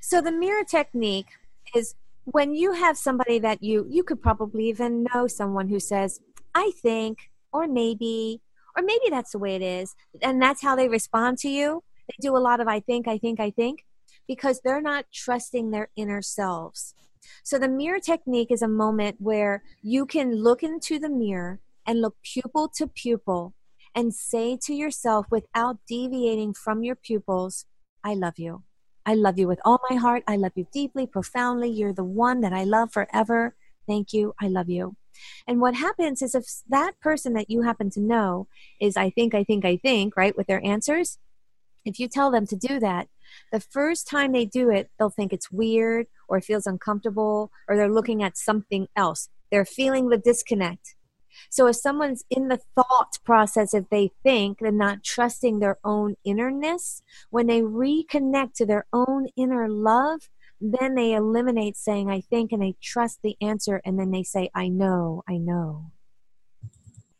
So 0.00 0.20
the 0.20 0.32
mirror 0.32 0.64
technique 0.68 1.30
is 1.76 1.94
when 2.24 2.52
you 2.52 2.72
have 2.72 2.96
somebody 2.98 3.38
that 3.38 3.62
you 3.62 3.86
you 3.88 4.02
could 4.02 4.20
probably 4.20 4.68
even 4.68 5.06
know 5.14 5.28
someone 5.28 5.68
who 5.68 5.80
says 5.80 6.20
i 6.54 6.70
think 6.82 7.30
or 7.52 7.66
maybe 7.66 8.40
or 8.76 8.82
maybe 8.82 9.08
that's 9.10 9.32
the 9.32 9.38
way 9.38 9.54
it 9.54 9.62
is 9.62 9.94
and 10.20 10.40
that's 10.40 10.62
how 10.62 10.74
they 10.76 10.88
respond 10.88 11.36
to 11.38 11.48
you 11.48 11.82
they 12.08 12.16
do 12.20 12.36
a 12.36 12.38
lot 12.38 12.60
of 12.60 12.68
i 12.68 12.80
think 12.80 13.08
i 13.08 13.18
think 13.18 13.40
i 13.40 13.50
think 13.50 13.84
because 14.26 14.60
they're 14.60 14.82
not 14.82 15.06
trusting 15.12 15.70
their 15.70 15.88
inner 15.96 16.22
selves. 16.22 16.94
So 17.42 17.58
the 17.58 17.68
mirror 17.68 18.00
technique 18.00 18.50
is 18.50 18.62
a 18.62 18.68
moment 18.68 19.16
where 19.18 19.62
you 19.82 20.06
can 20.06 20.36
look 20.36 20.62
into 20.62 20.98
the 20.98 21.08
mirror 21.08 21.60
and 21.86 22.00
look 22.00 22.16
pupil 22.22 22.68
to 22.76 22.86
pupil 22.86 23.54
and 23.94 24.14
say 24.14 24.58
to 24.62 24.74
yourself 24.74 25.26
without 25.30 25.78
deviating 25.86 26.54
from 26.54 26.82
your 26.82 26.96
pupils 26.96 27.66
i 28.04 28.14
love 28.14 28.38
you. 28.38 28.62
I 29.04 29.14
love 29.14 29.38
you 29.38 29.48
with 29.48 29.60
all 29.64 29.80
my 29.90 29.96
heart. 29.96 30.22
I 30.28 30.36
love 30.36 30.52
you 30.54 30.66
deeply 30.72 31.06
profoundly. 31.06 31.68
You're 31.68 31.92
the 31.92 32.04
one 32.04 32.40
that 32.40 32.52
i 32.52 32.64
love 32.64 32.92
forever. 32.92 33.54
Thank 33.86 34.12
you. 34.12 34.34
I 34.40 34.48
love 34.48 34.68
you. 34.68 34.96
And 35.46 35.60
what 35.60 35.74
happens 35.74 36.22
is 36.22 36.34
if 36.34 36.46
that 36.68 36.98
person 37.00 37.32
that 37.34 37.50
you 37.50 37.62
happen 37.62 37.90
to 37.90 38.00
know 38.00 38.48
is 38.80 38.96
I 38.96 39.10
think, 39.10 39.34
I 39.34 39.44
think, 39.44 39.64
I 39.64 39.76
think, 39.76 40.16
right, 40.16 40.36
with 40.36 40.46
their 40.46 40.64
answers, 40.64 41.18
if 41.84 41.98
you 41.98 42.08
tell 42.08 42.30
them 42.30 42.46
to 42.46 42.56
do 42.56 42.78
that, 42.80 43.08
the 43.50 43.60
first 43.60 44.08
time 44.08 44.32
they 44.32 44.44
do 44.44 44.70
it, 44.70 44.90
they'll 44.98 45.10
think 45.10 45.32
it's 45.32 45.50
weird 45.50 46.06
or 46.28 46.38
it 46.38 46.44
feels 46.44 46.66
uncomfortable 46.66 47.50
or 47.68 47.76
they're 47.76 47.92
looking 47.92 48.22
at 48.22 48.36
something 48.36 48.88
else. 48.96 49.28
They're 49.50 49.64
feeling 49.64 50.08
the 50.08 50.18
disconnect. 50.18 50.94
So 51.50 51.66
if 51.66 51.76
someone's 51.76 52.24
in 52.30 52.48
the 52.48 52.60
thought 52.74 53.18
process, 53.24 53.74
if 53.74 53.88
they 53.90 54.10
think 54.22 54.58
they're 54.58 54.70
not 54.70 55.02
trusting 55.02 55.58
their 55.58 55.78
own 55.84 56.16
innerness, 56.26 57.02
when 57.30 57.46
they 57.46 57.62
reconnect 57.62 58.54
to 58.54 58.66
their 58.66 58.86
own 58.92 59.28
inner 59.36 59.68
love, 59.68 60.28
then 60.60 60.94
they 60.94 61.12
eliminate 61.12 61.76
saying 61.76 62.10
I 62.10 62.20
think 62.20 62.52
and 62.52 62.62
they 62.62 62.76
trust 62.80 63.20
the 63.22 63.36
answer 63.40 63.80
and 63.84 63.98
then 63.98 64.10
they 64.10 64.22
say 64.22 64.50
I 64.54 64.68
know, 64.68 65.22
I 65.28 65.38
know. 65.38 65.90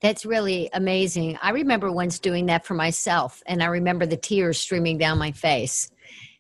That's 0.02 0.26
really 0.26 0.68
amazing. 0.72 1.38
I 1.40 1.50
remember 1.50 1.92
once 1.92 2.18
doing 2.18 2.46
that 2.46 2.66
for 2.66 2.74
myself 2.74 3.40
and 3.46 3.62
I 3.62 3.66
remember 3.66 4.04
the 4.04 4.16
tears 4.16 4.58
streaming 4.58 4.98
down 4.98 5.16
my 5.16 5.30
face 5.30 5.90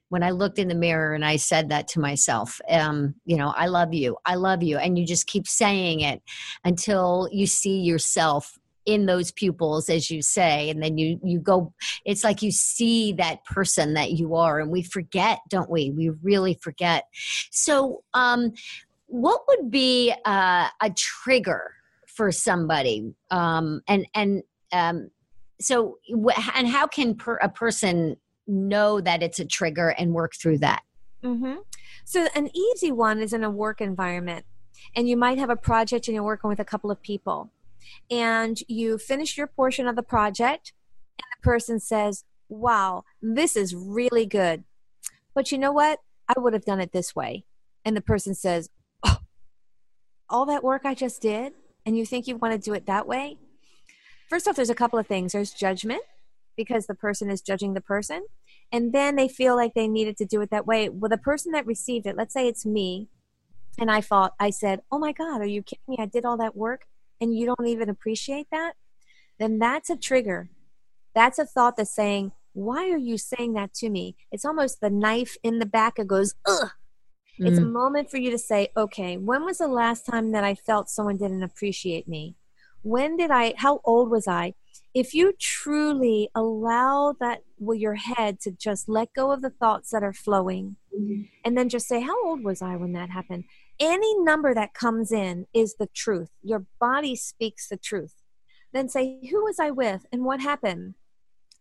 when 0.08 0.22
I 0.22 0.30
looked 0.30 0.58
in 0.58 0.68
the 0.68 0.74
mirror 0.74 1.14
and 1.14 1.24
I 1.24 1.36
said 1.36 1.70
that 1.70 1.88
to 1.88 2.00
myself, 2.00 2.60
um, 2.68 3.14
you 3.24 3.36
know, 3.36 3.54
I 3.56 3.68
love 3.68 3.94
you, 3.94 4.18
I 4.26 4.34
love 4.34 4.62
you. 4.62 4.76
And 4.76 4.98
you 4.98 5.06
just 5.06 5.26
keep 5.26 5.46
saying 5.46 6.00
it 6.00 6.20
until 6.64 7.30
you 7.32 7.46
see 7.46 7.78
yourself 7.80 8.58
in 8.84 9.06
those 9.06 9.30
pupils 9.30 9.88
as 9.88 10.10
you 10.10 10.20
say 10.20 10.68
and 10.68 10.82
then 10.82 10.98
you 10.98 11.16
you 11.22 11.38
go 11.38 11.72
it's 12.04 12.24
like 12.24 12.42
you 12.42 12.50
see 12.50 13.12
that 13.12 13.44
person 13.44 13.94
that 13.94 14.10
you 14.10 14.34
are 14.34 14.58
and 14.58 14.72
we 14.72 14.82
forget 14.82 15.38
don't 15.48 15.70
we 15.70 15.92
we 15.92 16.10
really 16.20 16.54
forget 16.54 17.04
so 17.52 18.02
um 18.12 18.50
what 19.06 19.42
would 19.46 19.70
be 19.70 20.12
uh, 20.24 20.66
a 20.80 20.90
trigger 20.96 21.74
for 22.14 22.32
somebody. 22.32 23.14
Um 23.30 23.82
and 23.88 24.06
and 24.14 24.42
um 24.72 25.10
so 25.60 25.98
and 26.54 26.68
how 26.68 26.86
can 26.86 27.14
per, 27.14 27.36
a 27.36 27.48
person 27.48 28.16
know 28.46 29.00
that 29.00 29.22
it's 29.22 29.38
a 29.38 29.44
trigger 29.44 29.90
and 29.90 30.12
work 30.12 30.32
through 30.34 30.58
that? 30.58 30.82
Mm-hmm. 31.22 31.54
so 32.04 32.26
an 32.34 32.50
easy 32.52 32.90
one 32.90 33.20
is 33.20 33.32
in 33.32 33.44
a 33.44 33.50
work 33.50 33.80
environment 33.80 34.44
and 34.96 35.08
you 35.08 35.16
might 35.16 35.38
have 35.38 35.50
a 35.50 35.56
project 35.56 36.08
and 36.08 36.16
you're 36.16 36.24
working 36.24 36.50
with 36.50 36.58
a 36.58 36.64
couple 36.64 36.90
of 36.90 37.00
people 37.00 37.52
and 38.10 38.58
you 38.66 38.98
finish 38.98 39.36
your 39.38 39.46
portion 39.46 39.86
of 39.86 39.94
the 39.94 40.02
project 40.02 40.72
and 41.16 41.24
the 41.30 41.44
person 41.44 41.78
says 41.78 42.24
wow 42.48 43.04
this 43.20 43.54
is 43.56 43.72
really 43.74 44.26
good. 44.26 44.64
But 45.32 45.52
you 45.52 45.58
know 45.58 45.72
what? 45.72 46.00
I 46.28 46.38
would 46.38 46.52
have 46.52 46.64
done 46.64 46.80
it 46.80 46.92
this 46.92 47.14
way. 47.14 47.44
And 47.84 47.96
the 47.96 48.02
person 48.02 48.34
says 48.34 48.68
oh, 49.04 49.18
all 50.28 50.46
that 50.46 50.64
work 50.64 50.82
i 50.84 50.94
just 50.94 51.22
did 51.22 51.52
and 51.84 51.96
you 51.96 52.06
think 52.06 52.26
you 52.26 52.36
want 52.36 52.52
to 52.52 52.58
do 52.58 52.74
it 52.74 52.86
that 52.86 53.06
way 53.06 53.36
first 54.28 54.46
off 54.46 54.56
there's 54.56 54.70
a 54.70 54.74
couple 54.74 54.98
of 54.98 55.06
things 55.06 55.32
there's 55.32 55.52
judgment 55.52 56.02
because 56.56 56.86
the 56.86 56.94
person 56.94 57.30
is 57.30 57.40
judging 57.40 57.74
the 57.74 57.80
person 57.80 58.26
and 58.70 58.92
then 58.92 59.16
they 59.16 59.28
feel 59.28 59.56
like 59.56 59.74
they 59.74 59.88
needed 59.88 60.16
to 60.16 60.24
do 60.24 60.40
it 60.40 60.50
that 60.50 60.66
way 60.66 60.88
well 60.88 61.08
the 61.08 61.18
person 61.18 61.52
that 61.52 61.66
received 61.66 62.06
it 62.06 62.16
let's 62.16 62.34
say 62.34 62.46
it's 62.46 62.66
me 62.66 63.08
and 63.78 63.90
i 63.90 64.00
thought 64.00 64.34
i 64.38 64.50
said 64.50 64.80
oh 64.90 64.98
my 64.98 65.12
god 65.12 65.40
are 65.40 65.46
you 65.46 65.62
kidding 65.62 65.82
me 65.88 65.96
i 65.98 66.06
did 66.06 66.24
all 66.24 66.36
that 66.36 66.56
work 66.56 66.86
and 67.22 67.38
you 67.38 67.46
don't 67.46 67.68
even 67.68 67.88
appreciate 67.88 68.48
that, 68.50 68.74
then 69.38 69.60
that's 69.60 69.88
a 69.88 69.96
trigger. 69.96 70.50
That's 71.14 71.38
a 71.38 71.46
thought 71.46 71.76
that's 71.76 71.94
saying, 71.94 72.32
Why 72.52 72.90
are 72.90 72.98
you 72.98 73.16
saying 73.16 73.52
that 73.52 73.72
to 73.74 73.90
me? 73.90 74.16
It's 74.32 74.44
almost 74.44 74.80
the 74.80 74.90
knife 74.90 75.36
in 75.44 75.60
the 75.60 75.66
back. 75.66 76.00
It 76.00 76.08
goes, 76.08 76.34
Ugh. 76.46 76.70
Mm. 77.40 77.48
It's 77.48 77.58
a 77.58 77.62
mm. 77.62 77.72
moment 77.72 78.10
for 78.10 78.18
you 78.18 78.30
to 78.30 78.38
say, 78.38 78.68
Okay, 78.76 79.16
when 79.16 79.44
was 79.44 79.58
the 79.58 79.68
last 79.68 80.06
time 80.06 80.32
that 80.32 80.44
I 80.44 80.54
felt 80.54 80.90
someone 80.90 81.16
didn't 81.16 81.42
appreciate 81.42 82.08
me? 82.08 82.36
When 82.82 83.16
did 83.16 83.30
I, 83.30 83.54
how 83.56 83.80
old 83.84 84.10
was 84.10 84.26
I? 84.26 84.54
If 84.94 85.14
you 85.14 85.32
truly 85.38 86.28
allow 86.34 87.14
that 87.20 87.44
with 87.58 87.78
your 87.78 87.94
head 87.94 88.40
to 88.40 88.50
just 88.50 88.88
let 88.88 89.14
go 89.14 89.30
of 89.30 89.40
the 89.40 89.50
thoughts 89.50 89.90
that 89.90 90.02
are 90.02 90.12
flowing 90.12 90.76
mm-hmm. 90.94 91.22
and 91.44 91.56
then 91.56 91.68
just 91.68 91.88
say, 91.88 92.00
How 92.00 92.24
old 92.26 92.44
was 92.44 92.60
I 92.60 92.76
when 92.76 92.92
that 92.92 93.10
happened? 93.10 93.44
any 93.82 94.18
number 94.18 94.54
that 94.54 94.74
comes 94.74 95.10
in 95.12 95.46
is 95.52 95.74
the 95.74 95.88
truth. 95.88 96.30
Your 96.42 96.66
body 96.80 97.16
speaks 97.16 97.68
the 97.68 97.76
truth. 97.76 98.14
Then 98.72 98.88
say, 98.88 99.18
Who 99.30 99.44
was 99.44 99.58
I 99.58 99.70
with 99.70 100.06
and 100.12 100.24
what 100.24 100.40
happened? 100.40 100.94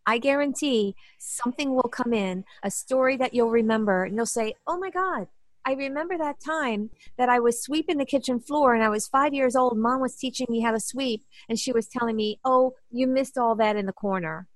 I 0.05 0.17
guarantee 0.17 0.95
something 1.19 1.75
will 1.75 1.83
come 1.83 2.13
in, 2.13 2.43
a 2.63 2.71
story 2.71 3.17
that 3.17 3.33
you'll 3.33 3.51
remember, 3.51 4.03
and 4.03 4.15
you'll 4.15 4.25
say, 4.25 4.55
Oh 4.67 4.77
my 4.77 4.89
God, 4.89 5.27
I 5.65 5.73
remember 5.73 6.17
that 6.17 6.39
time 6.43 6.89
that 7.17 7.29
I 7.29 7.39
was 7.39 7.61
sweeping 7.61 7.97
the 7.97 8.05
kitchen 8.05 8.39
floor 8.39 8.73
and 8.73 8.83
I 8.83 8.89
was 8.89 9.07
five 9.07 9.33
years 9.33 9.55
old. 9.55 9.77
Mom 9.77 10.01
was 10.01 10.15
teaching 10.15 10.47
me 10.49 10.61
how 10.61 10.71
to 10.71 10.79
sweep, 10.79 11.23
and 11.47 11.59
she 11.59 11.71
was 11.71 11.87
telling 11.87 12.15
me, 12.15 12.39
Oh, 12.43 12.73
you 12.89 13.07
missed 13.07 13.37
all 13.37 13.55
that 13.55 13.75
in 13.75 13.85
the 13.85 13.93
corner. 13.93 14.47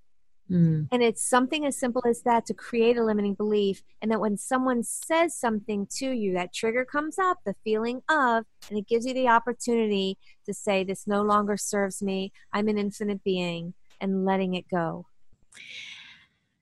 Mm. 0.49 0.87
And 0.91 1.01
it's 1.01 1.27
something 1.27 1.65
as 1.65 1.77
simple 1.77 2.03
as 2.07 2.21
that 2.21 2.45
to 2.45 2.53
create 2.53 2.97
a 2.97 3.03
limiting 3.03 3.33
belief. 3.33 3.81
And 4.01 4.11
that 4.11 4.19
when 4.19 4.37
someone 4.37 4.83
says 4.83 5.35
something 5.35 5.87
to 5.97 6.11
you, 6.11 6.33
that 6.33 6.53
trigger 6.53 6.85
comes 6.85 7.17
up, 7.17 7.39
the 7.45 7.55
feeling 7.63 8.01
of, 8.09 8.45
and 8.69 8.77
it 8.77 8.87
gives 8.87 9.07
you 9.07 9.13
the 9.13 9.27
opportunity 9.27 10.17
to 10.45 10.53
say, 10.53 10.83
This 10.83 11.07
no 11.07 11.21
longer 11.21 11.57
serves 11.57 12.01
me. 12.01 12.31
I'm 12.53 12.67
an 12.67 12.77
infinite 12.77 13.23
being, 13.23 13.73
and 13.99 14.25
letting 14.25 14.53
it 14.53 14.69
go 14.69 15.07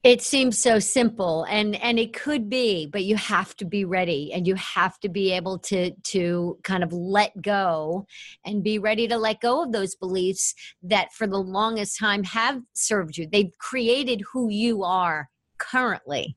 it 0.03 0.21
seems 0.21 0.59
so 0.59 0.79
simple 0.79 1.45
and 1.45 1.75
and 1.77 1.97
it 1.97 2.13
could 2.13 2.49
be 2.49 2.85
but 2.85 3.05
you 3.05 3.15
have 3.15 3.55
to 3.55 3.65
be 3.65 3.85
ready 3.85 4.31
and 4.33 4.45
you 4.45 4.53
have 4.55 4.99
to 4.99 5.07
be 5.07 5.31
able 5.31 5.57
to 5.57 5.91
to 6.03 6.57
kind 6.63 6.83
of 6.83 6.91
let 6.91 7.41
go 7.41 8.05
and 8.45 8.63
be 8.63 8.77
ready 8.77 9.07
to 9.07 9.17
let 9.17 9.39
go 9.39 9.63
of 9.63 9.71
those 9.71 9.95
beliefs 9.95 10.53
that 10.83 11.11
for 11.13 11.25
the 11.25 11.37
longest 11.37 11.97
time 11.97 12.23
have 12.23 12.61
served 12.73 13.17
you. 13.17 13.27
They've 13.31 13.57
created 13.57 14.21
who 14.31 14.49
you 14.49 14.83
are 14.83 15.29
currently. 15.57 16.35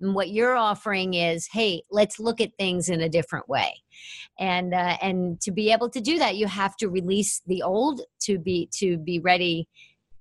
And 0.00 0.14
what 0.14 0.30
you're 0.30 0.56
offering 0.56 1.14
is 1.14 1.48
hey 1.52 1.82
let's 1.90 2.20
look 2.20 2.40
at 2.40 2.56
things 2.58 2.88
in 2.88 3.00
a 3.00 3.08
different 3.08 3.48
way. 3.48 3.74
And 4.38 4.72
uh, 4.72 4.96
and 5.02 5.40
to 5.40 5.50
be 5.50 5.72
able 5.72 5.90
to 5.90 6.00
do 6.00 6.18
that 6.18 6.36
you 6.36 6.46
have 6.46 6.76
to 6.76 6.88
release 6.88 7.42
the 7.44 7.62
old 7.62 8.02
to 8.20 8.38
be 8.38 8.68
to 8.74 8.98
be 8.98 9.18
ready 9.18 9.68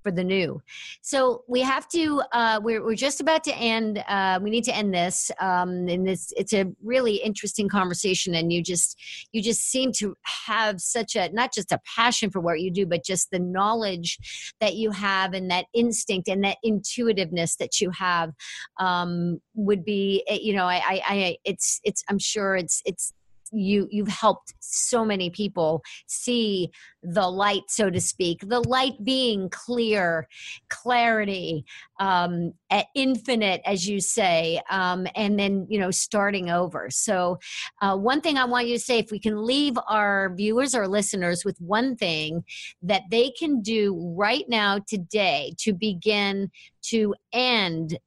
for 0.03 0.11
the 0.11 0.23
new. 0.23 0.61
So 1.01 1.43
we 1.47 1.61
have 1.61 1.87
to. 1.89 2.21
Uh, 2.31 2.59
we're 2.63 2.83
we're 2.83 2.95
just 2.95 3.21
about 3.21 3.43
to 3.45 3.55
end. 3.55 4.03
Uh, 4.07 4.39
we 4.41 4.49
need 4.49 4.63
to 4.65 4.75
end 4.75 4.93
this. 4.93 5.31
Um, 5.39 5.87
and 5.87 6.07
this 6.07 6.33
it's 6.37 6.53
a 6.53 6.65
really 6.83 7.15
interesting 7.15 7.69
conversation, 7.69 8.35
and 8.35 8.51
you 8.51 8.61
just 8.63 8.99
you 9.31 9.41
just 9.41 9.61
seem 9.61 9.91
to 9.93 10.15
have 10.47 10.79
such 10.81 11.15
a 11.15 11.29
not 11.31 11.53
just 11.53 11.71
a 11.71 11.79
passion 11.95 12.29
for 12.29 12.39
what 12.39 12.61
you 12.61 12.71
do, 12.71 12.85
but 12.85 13.03
just 13.03 13.31
the 13.31 13.39
knowledge 13.39 14.17
that 14.59 14.75
you 14.75 14.91
have 14.91 15.33
and 15.33 15.49
that 15.51 15.65
instinct 15.73 16.27
and 16.27 16.43
that 16.43 16.57
intuitiveness 16.63 17.55
that 17.57 17.81
you 17.81 17.91
have 17.91 18.31
um, 18.79 19.39
would 19.55 19.83
be. 19.83 20.23
Eh, 20.27 20.39
you 20.41 20.53
know, 20.53 20.65
I, 20.65 20.77
I, 20.77 21.01
I 21.07 21.37
it's 21.43 21.79
it's. 21.83 22.03
I'm 22.09 22.19
sure 22.19 22.55
it's 22.55 22.81
it's 22.85 23.13
you 23.51 23.87
you've 23.91 24.07
helped 24.07 24.53
so 24.59 25.03
many 25.03 25.29
people 25.29 25.81
see 26.07 26.69
the 27.03 27.27
light 27.27 27.63
so 27.67 27.89
to 27.89 28.01
speak 28.01 28.39
the 28.47 28.59
light 28.67 29.03
being 29.03 29.49
clear 29.49 30.27
clarity 30.69 31.65
um, 31.99 32.53
infinite 32.95 33.61
as 33.65 33.87
you 33.87 33.99
say 33.99 34.61
um, 34.69 35.07
and 35.15 35.39
then 35.39 35.65
you 35.69 35.79
know 35.79 35.91
starting 35.91 36.49
over. 36.49 36.89
So 36.89 37.39
uh, 37.81 37.95
one 37.95 38.21
thing 38.21 38.37
i 38.37 38.45
want 38.45 38.67
you 38.67 38.75
to 38.75 38.83
say 38.83 38.99
if 38.99 39.11
we 39.11 39.19
can 39.19 39.43
leave 39.43 39.77
our 39.87 40.33
viewers 40.35 40.75
or 40.75 40.87
listeners 40.87 41.43
with 41.43 41.59
one 41.59 41.95
thing 41.95 42.43
that 42.81 43.03
they 43.11 43.31
can 43.31 43.61
do 43.61 43.95
right 44.17 44.45
now 44.47 44.79
today 44.87 45.53
to 45.57 45.73
begin 45.73 46.49
to 46.81 47.13
end 47.33 47.97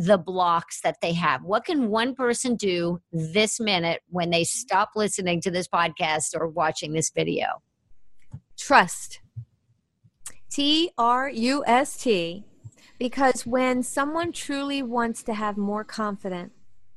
the 0.00 0.16
blocks 0.16 0.80
that 0.80 0.96
they 1.02 1.12
have. 1.12 1.42
What 1.42 1.66
can 1.66 1.90
one 1.90 2.14
person 2.14 2.56
do 2.56 3.02
this 3.12 3.60
minute 3.60 4.00
when 4.08 4.30
they 4.30 4.44
stop 4.44 4.92
listening 4.96 5.42
to 5.42 5.50
this 5.50 5.68
podcast 5.68 6.34
or 6.34 6.48
watching 6.48 6.94
this 6.94 7.10
video? 7.10 7.60
Trust. 8.56 9.20
T 10.50 10.90
R 10.96 11.28
U 11.28 11.62
S 11.66 11.98
T. 11.98 12.44
Because 12.98 13.44
when 13.44 13.82
someone 13.82 14.32
truly 14.32 14.82
wants 14.82 15.22
to 15.24 15.34
have 15.34 15.58
more 15.58 15.84
confidence, 15.84 16.54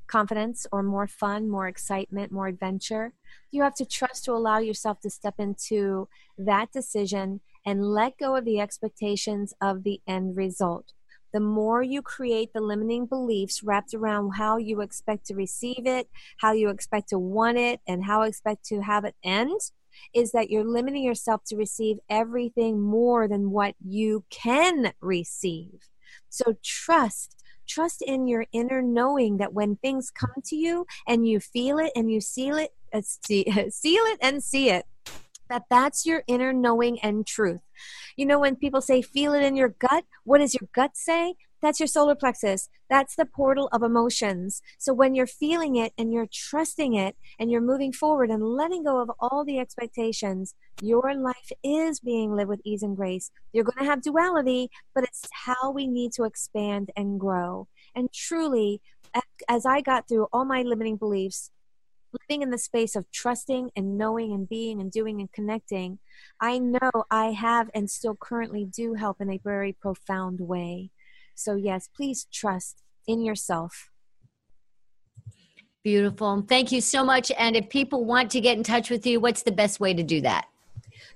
confidence 0.08 0.66
or 0.72 0.82
more 0.82 1.08
fun, 1.08 1.50
more 1.50 1.68
excitement, 1.68 2.32
more 2.32 2.48
adventure, 2.48 3.12
you 3.52 3.64
have 3.64 3.76
to 3.76 3.86
trust 3.86 4.24
to 4.26 4.32
allow 4.32 4.60
yourself 4.60 5.02
to 5.02 5.10
step 5.10 5.36
into 5.40 6.08
that 6.38 6.72
decision 6.72 7.42
and 7.66 7.84
let 7.84 8.18
go 8.18 8.38
of 8.38 8.46
the 8.46 8.62
expectations 8.62 9.54
of 9.62 9.84
the 9.84 10.00
end 10.08 10.38
result 10.38 10.94
the 11.34 11.40
more 11.40 11.82
you 11.82 12.02
create 12.02 12.54
the 12.54 12.62
limiting 12.62 13.08
beliefs 13.08 13.64
wrapped 13.64 13.94
around 13.94 14.34
how 14.36 14.58
you 14.58 14.82
expect 14.82 15.26
to 15.26 15.36
receive 15.36 15.86
it, 15.86 16.08
how 16.38 16.52
you 16.52 16.70
expect 16.70 17.10
to 17.10 17.20
want 17.20 17.58
it, 17.58 17.82
and 17.88 18.06
how 18.06 18.22
expect 18.22 18.64
to 18.66 18.82
have 18.82 19.04
it 19.04 19.16
end, 19.24 19.60
is 20.14 20.32
that 20.32 20.50
you're 20.50 20.64
limiting 20.64 21.04
yourself 21.04 21.44
to 21.46 21.56
receive 21.56 21.98
everything 22.10 22.80
more 22.80 23.28
than 23.28 23.52
what 23.52 23.76
you 23.84 24.24
can 24.30 24.94
receive. 25.02 25.90
So 26.30 26.56
trust. 26.64 27.36
Trust 27.66 28.02
in 28.02 28.28
your 28.28 28.46
inner 28.52 28.82
knowing 28.82 29.38
that 29.38 29.54
when 29.54 29.78
things 29.78 30.12
come 30.12 30.34
to 30.46 30.56
you 30.56 30.86
and 31.08 31.28
you 31.28 31.40
feel 31.40 31.80
it 31.80 31.92
and 31.96 32.12
you 32.12 32.20
seal 32.20 32.58
it, 32.58 32.74
uh, 32.94 33.02
see, 33.04 33.46
seal 33.70 34.04
it 34.06 34.20
and 34.22 34.44
see 34.44 34.70
it, 34.70 34.86
that 35.54 35.66
that's 35.70 36.04
your 36.04 36.24
inner 36.26 36.52
knowing 36.52 37.00
and 37.02 37.28
truth. 37.28 37.62
You 38.18 38.26
know, 38.26 38.40
when 38.40 38.56
people 38.56 38.82
say 38.82 39.04
feel 39.04 39.34
it 39.34 39.44
in 39.44 39.56
your 39.56 39.70
gut, 39.70 40.04
what 40.24 40.40
does 40.40 40.56
your 40.56 40.68
gut 40.74 40.98
say? 40.98 41.36
That's 41.62 41.80
your 41.80 41.86
solar 41.86 42.16
plexus. 42.16 42.70
That's 42.90 43.16
the 43.16 43.28
portal 43.28 43.70
of 43.72 43.84
emotions. 43.84 44.64
So 44.80 44.96
when 44.96 45.14
you're 45.14 45.28
feeling 45.28 45.76
it 45.76 45.94
and 45.96 46.12
you're 46.12 46.28
trusting 46.32 46.96
it 46.96 47.16
and 47.40 47.52
you're 47.52 47.62
moving 47.62 47.94
forward 47.94 48.32
and 48.32 48.44
letting 48.44 48.84
go 48.84 49.00
of 49.00 49.12
all 49.20 49.46
the 49.46 49.60
expectations, 49.60 50.56
your 50.82 51.14
life 51.14 51.52
is 51.64 52.00
being 52.00 52.36
lived 52.36 52.50
with 52.50 52.62
ease 52.66 52.82
and 52.82 52.98
grace. 52.98 53.30
You're 53.54 53.64
going 53.64 53.86
to 53.86 53.90
have 53.92 54.02
duality, 54.02 54.70
but 54.96 55.04
it's 55.04 55.22
how 55.46 55.72
we 55.72 55.86
need 55.86 56.14
to 56.14 56.24
expand 56.24 56.90
and 56.98 57.20
grow. 57.20 57.68
And 57.96 58.12
truly, 58.12 58.82
as 59.48 59.68
I 59.68 59.82
got 59.82 60.08
through 60.08 60.28
all 60.34 60.46
my 60.46 60.64
limiting 60.64 60.98
beliefs, 60.98 61.52
living 62.22 62.42
in 62.42 62.50
the 62.50 62.58
space 62.58 62.96
of 62.96 63.10
trusting 63.12 63.72
and 63.76 63.98
knowing 63.98 64.32
and 64.32 64.48
being 64.48 64.80
and 64.80 64.92
doing 64.92 65.20
and 65.20 65.32
connecting, 65.32 66.00
I 66.40 66.60
know 66.60 66.92
I 67.10 67.32
have 67.32 67.70
and 67.74 67.90
still 67.90 68.16
currently 68.16 68.66
do 68.66 68.94
help 68.94 69.22
in 69.22 69.30
a 69.30 69.40
very 69.44 69.74
profound 69.74 70.40
way. 70.40 70.92
So, 71.36 71.56
yes, 71.56 71.90
please 71.96 72.28
trust 72.32 72.84
in 73.08 73.24
yourself. 73.24 73.90
Beautiful. 75.84 76.46
Thank 76.48 76.72
you 76.72 76.80
so 76.80 77.04
much. 77.04 77.32
And 77.38 77.58
if 77.58 77.70
people 77.70 78.06
want 78.06 78.32
to 78.32 78.40
get 78.40 78.58
in 78.58 78.64
touch 78.64 78.90
with 78.90 79.06
you, 79.06 79.20
what's 79.20 79.44
the 79.44 79.52
best 79.52 79.82
way 79.82 79.94
to 79.94 80.04
do 80.04 80.22
that? 80.22 80.46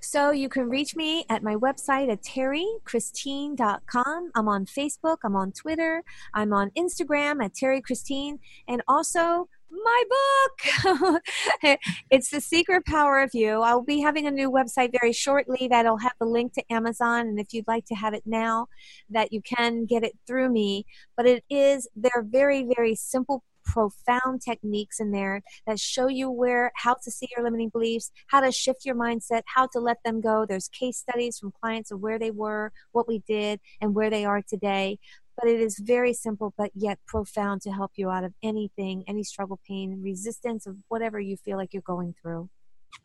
So 0.00 0.30
you 0.30 0.48
can 0.48 0.68
reach 0.68 0.94
me 0.94 1.24
at 1.28 1.42
my 1.42 1.56
website 1.56 2.08
at 2.10 2.22
terrychristine.com. 2.22 4.30
I'm 4.34 4.48
on 4.48 4.64
Facebook, 4.66 5.18
I'm 5.24 5.36
on 5.36 5.52
Twitter, 5.52 6.02
I'm 6.34 6.52
on 6.52 6.70
Instagram 6.76 7.44
at 7.44 7.54
terrychristine, 7.54 8.38
and 8.68 8.82
also 8.86 9.48
my 9.70 10.04
book. 10.08 11.20
it's 12.10 12.30
The 12.30 12.40
Secret 12.40 12.84
Power 12.86 13.20
of 13.20 13.30
You. 13.32 13.60
I'll 13.62 13.82
be 13.82 14.00
having 14.00 14.26
a 14.26 14.30
new 14.30 14.50
website 14.50 14.92
very 14.98 15.12
shortly 15.12 15.68
that'll 15.68 15.98
have 15.98 16.14
the 16.20 16.26
link 16.26 16.54
to 16.54 16.72
Amazon. 16.72 17.28
And 17.28 17.38
if 17.38 17.52
you'd 17.52 17.68
like 17.68 17.84
to 17.86 17.94
have 17.94 18.14
it 18.14 18.22
now, 18.26 18.66
that 19.10 19.32
you 19.32 19.42
can 19.42 19.86
get 19.86 20.04
it 20.04 20.16
through 20.26 20.50
me. 20.50 20.86
But 21.16 21.26
it 21.26 21.44
is, 21.50 21.88
they're 21.96 22.26
very, 22.26 22.66
very 22.76 22.94
simple 22.94 23.44
profound 23.64 24.40
techniques 24.42 24.98
in 24.98 25.10
there 25.10 25.42
that 25.66 25.78
show 25.78 26.08
you 26.08 26.30
where 26.30 26.72
how 26.74 26.94
to 26.94 27.10
see 27.10 27.28
your 27.36 27.44
limiting 27.44 27.68
beliefs 27.68 28.10
how 28.28 28.40
to 28.40 28.50
shift 28.50 28.86
your 28.86 28.94
mindset 28.94 29.42
how 29.44 29.66
to 29.66 29.78
let 29.78 29.98
them 30.06 30.22
go 30.22 30.46
there's 30.46 30.68
case 30.68 30.96
studies 30.96 31.38
from 31.38 31.52
clients 31.60 31.90
of 31.90 32.00
where 32.00 32.18
they 32.18 32.30
were 32.30 32.72
what 32.92 33.06
we 33.06 33.18
did 33.28 33.60
and 33.82 33.94
where 33.94 34.08
they 34.08 34.24
are 34.24 34.40
today 34.40 34.98
but 35.40 35.48
it 35.48 35.60
is 35.60 35.78
very 35.78 36.12
simple 36.12 36.52
but 36.56 36.70
yet 36.74 36.98
profound 37.06 37.62
to 37.62 37.70
help 37.70 37.92
you 37.96 38.10
out 38.10 38.24
of 38.24 38.32
anything 38.42 39.04
any 39.06 39.22
struggle 39.22 39.58
pain 39.66 40.00
resistance 40.02 40.66
of 40.66 40.76
whatever 40.88 41.20
you 41.20 41.36
feel 41.36 41.56
like 41.56 41.72
you're 41.72 41.82
going 41.82 42.14
through 42.20 42.48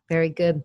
very 0.10 0.30
good. 0.30 0.64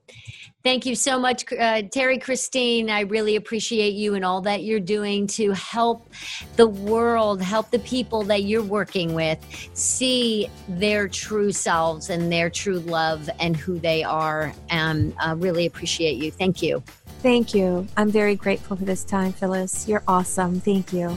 Thank 0.65 0.85
you 0.85 0.95
so 0.95 1.19
much, 1.19 1.45
uh, 1.53 1.83
Terry 1.93 2.19
Christine. 2.19 2.91
I 2.91 3.01
really 3.03 3.37
appreciate 3.37 3.95
you 3.95 4.15
and 4.15 4.25
all 4.25 4.41
that 4.43 4.65
you're 4.65 4.81
doing 4.81 5.27
to 5.29 5.53
help 5.53 6.11
the 6.57 6.67
world, 6.67 7.41
help 7.41 7.71
the 7.71 7.79
people 7.79 8.25
that 8.25 8.43
you're 8.43 8.63
working 8.63 9.15
with 9.15 9.39
see 9.75 10.49
their 10.69 11.09
true 11.09 11.53
selves 11.53 12.11
and 12.11 12.33
their 12.33 12.51
true 12.51 12.81
love 12.81 13.31
and 13.39 13.57
who 13.57 13.79
they 13.79 14.03
are. 14.03 14.53
And 14.71 15.15
uh, 15.21 15.37
really 15.39 15.67
appreciate 15.67 16.17
you. 16.17 16.33
Thank 16.33 16.61
you. 16.61 16.83
Thank 17.23 17.55
you. 17.55 17.87
I'm 17.97 18.11
very 18.11 18.35
grateful 18.35 18.77
for 18.77 18.85
this 18.85 19.05
time, 19.05 19.33
Phyllis. 19.33 19.89
You're 19.89 20.05
awesome. 20.07 20.61
Thank 20.61 20.93
you. 20.93 21.17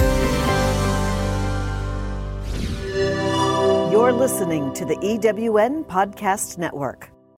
You're 4.11 4.19
listening 4.19 4.73
to 4.73 4.83
the 4.83 4.97
EWN 4.97 5.85
Podcast 5.85 6.57
Network. 6.57 7.10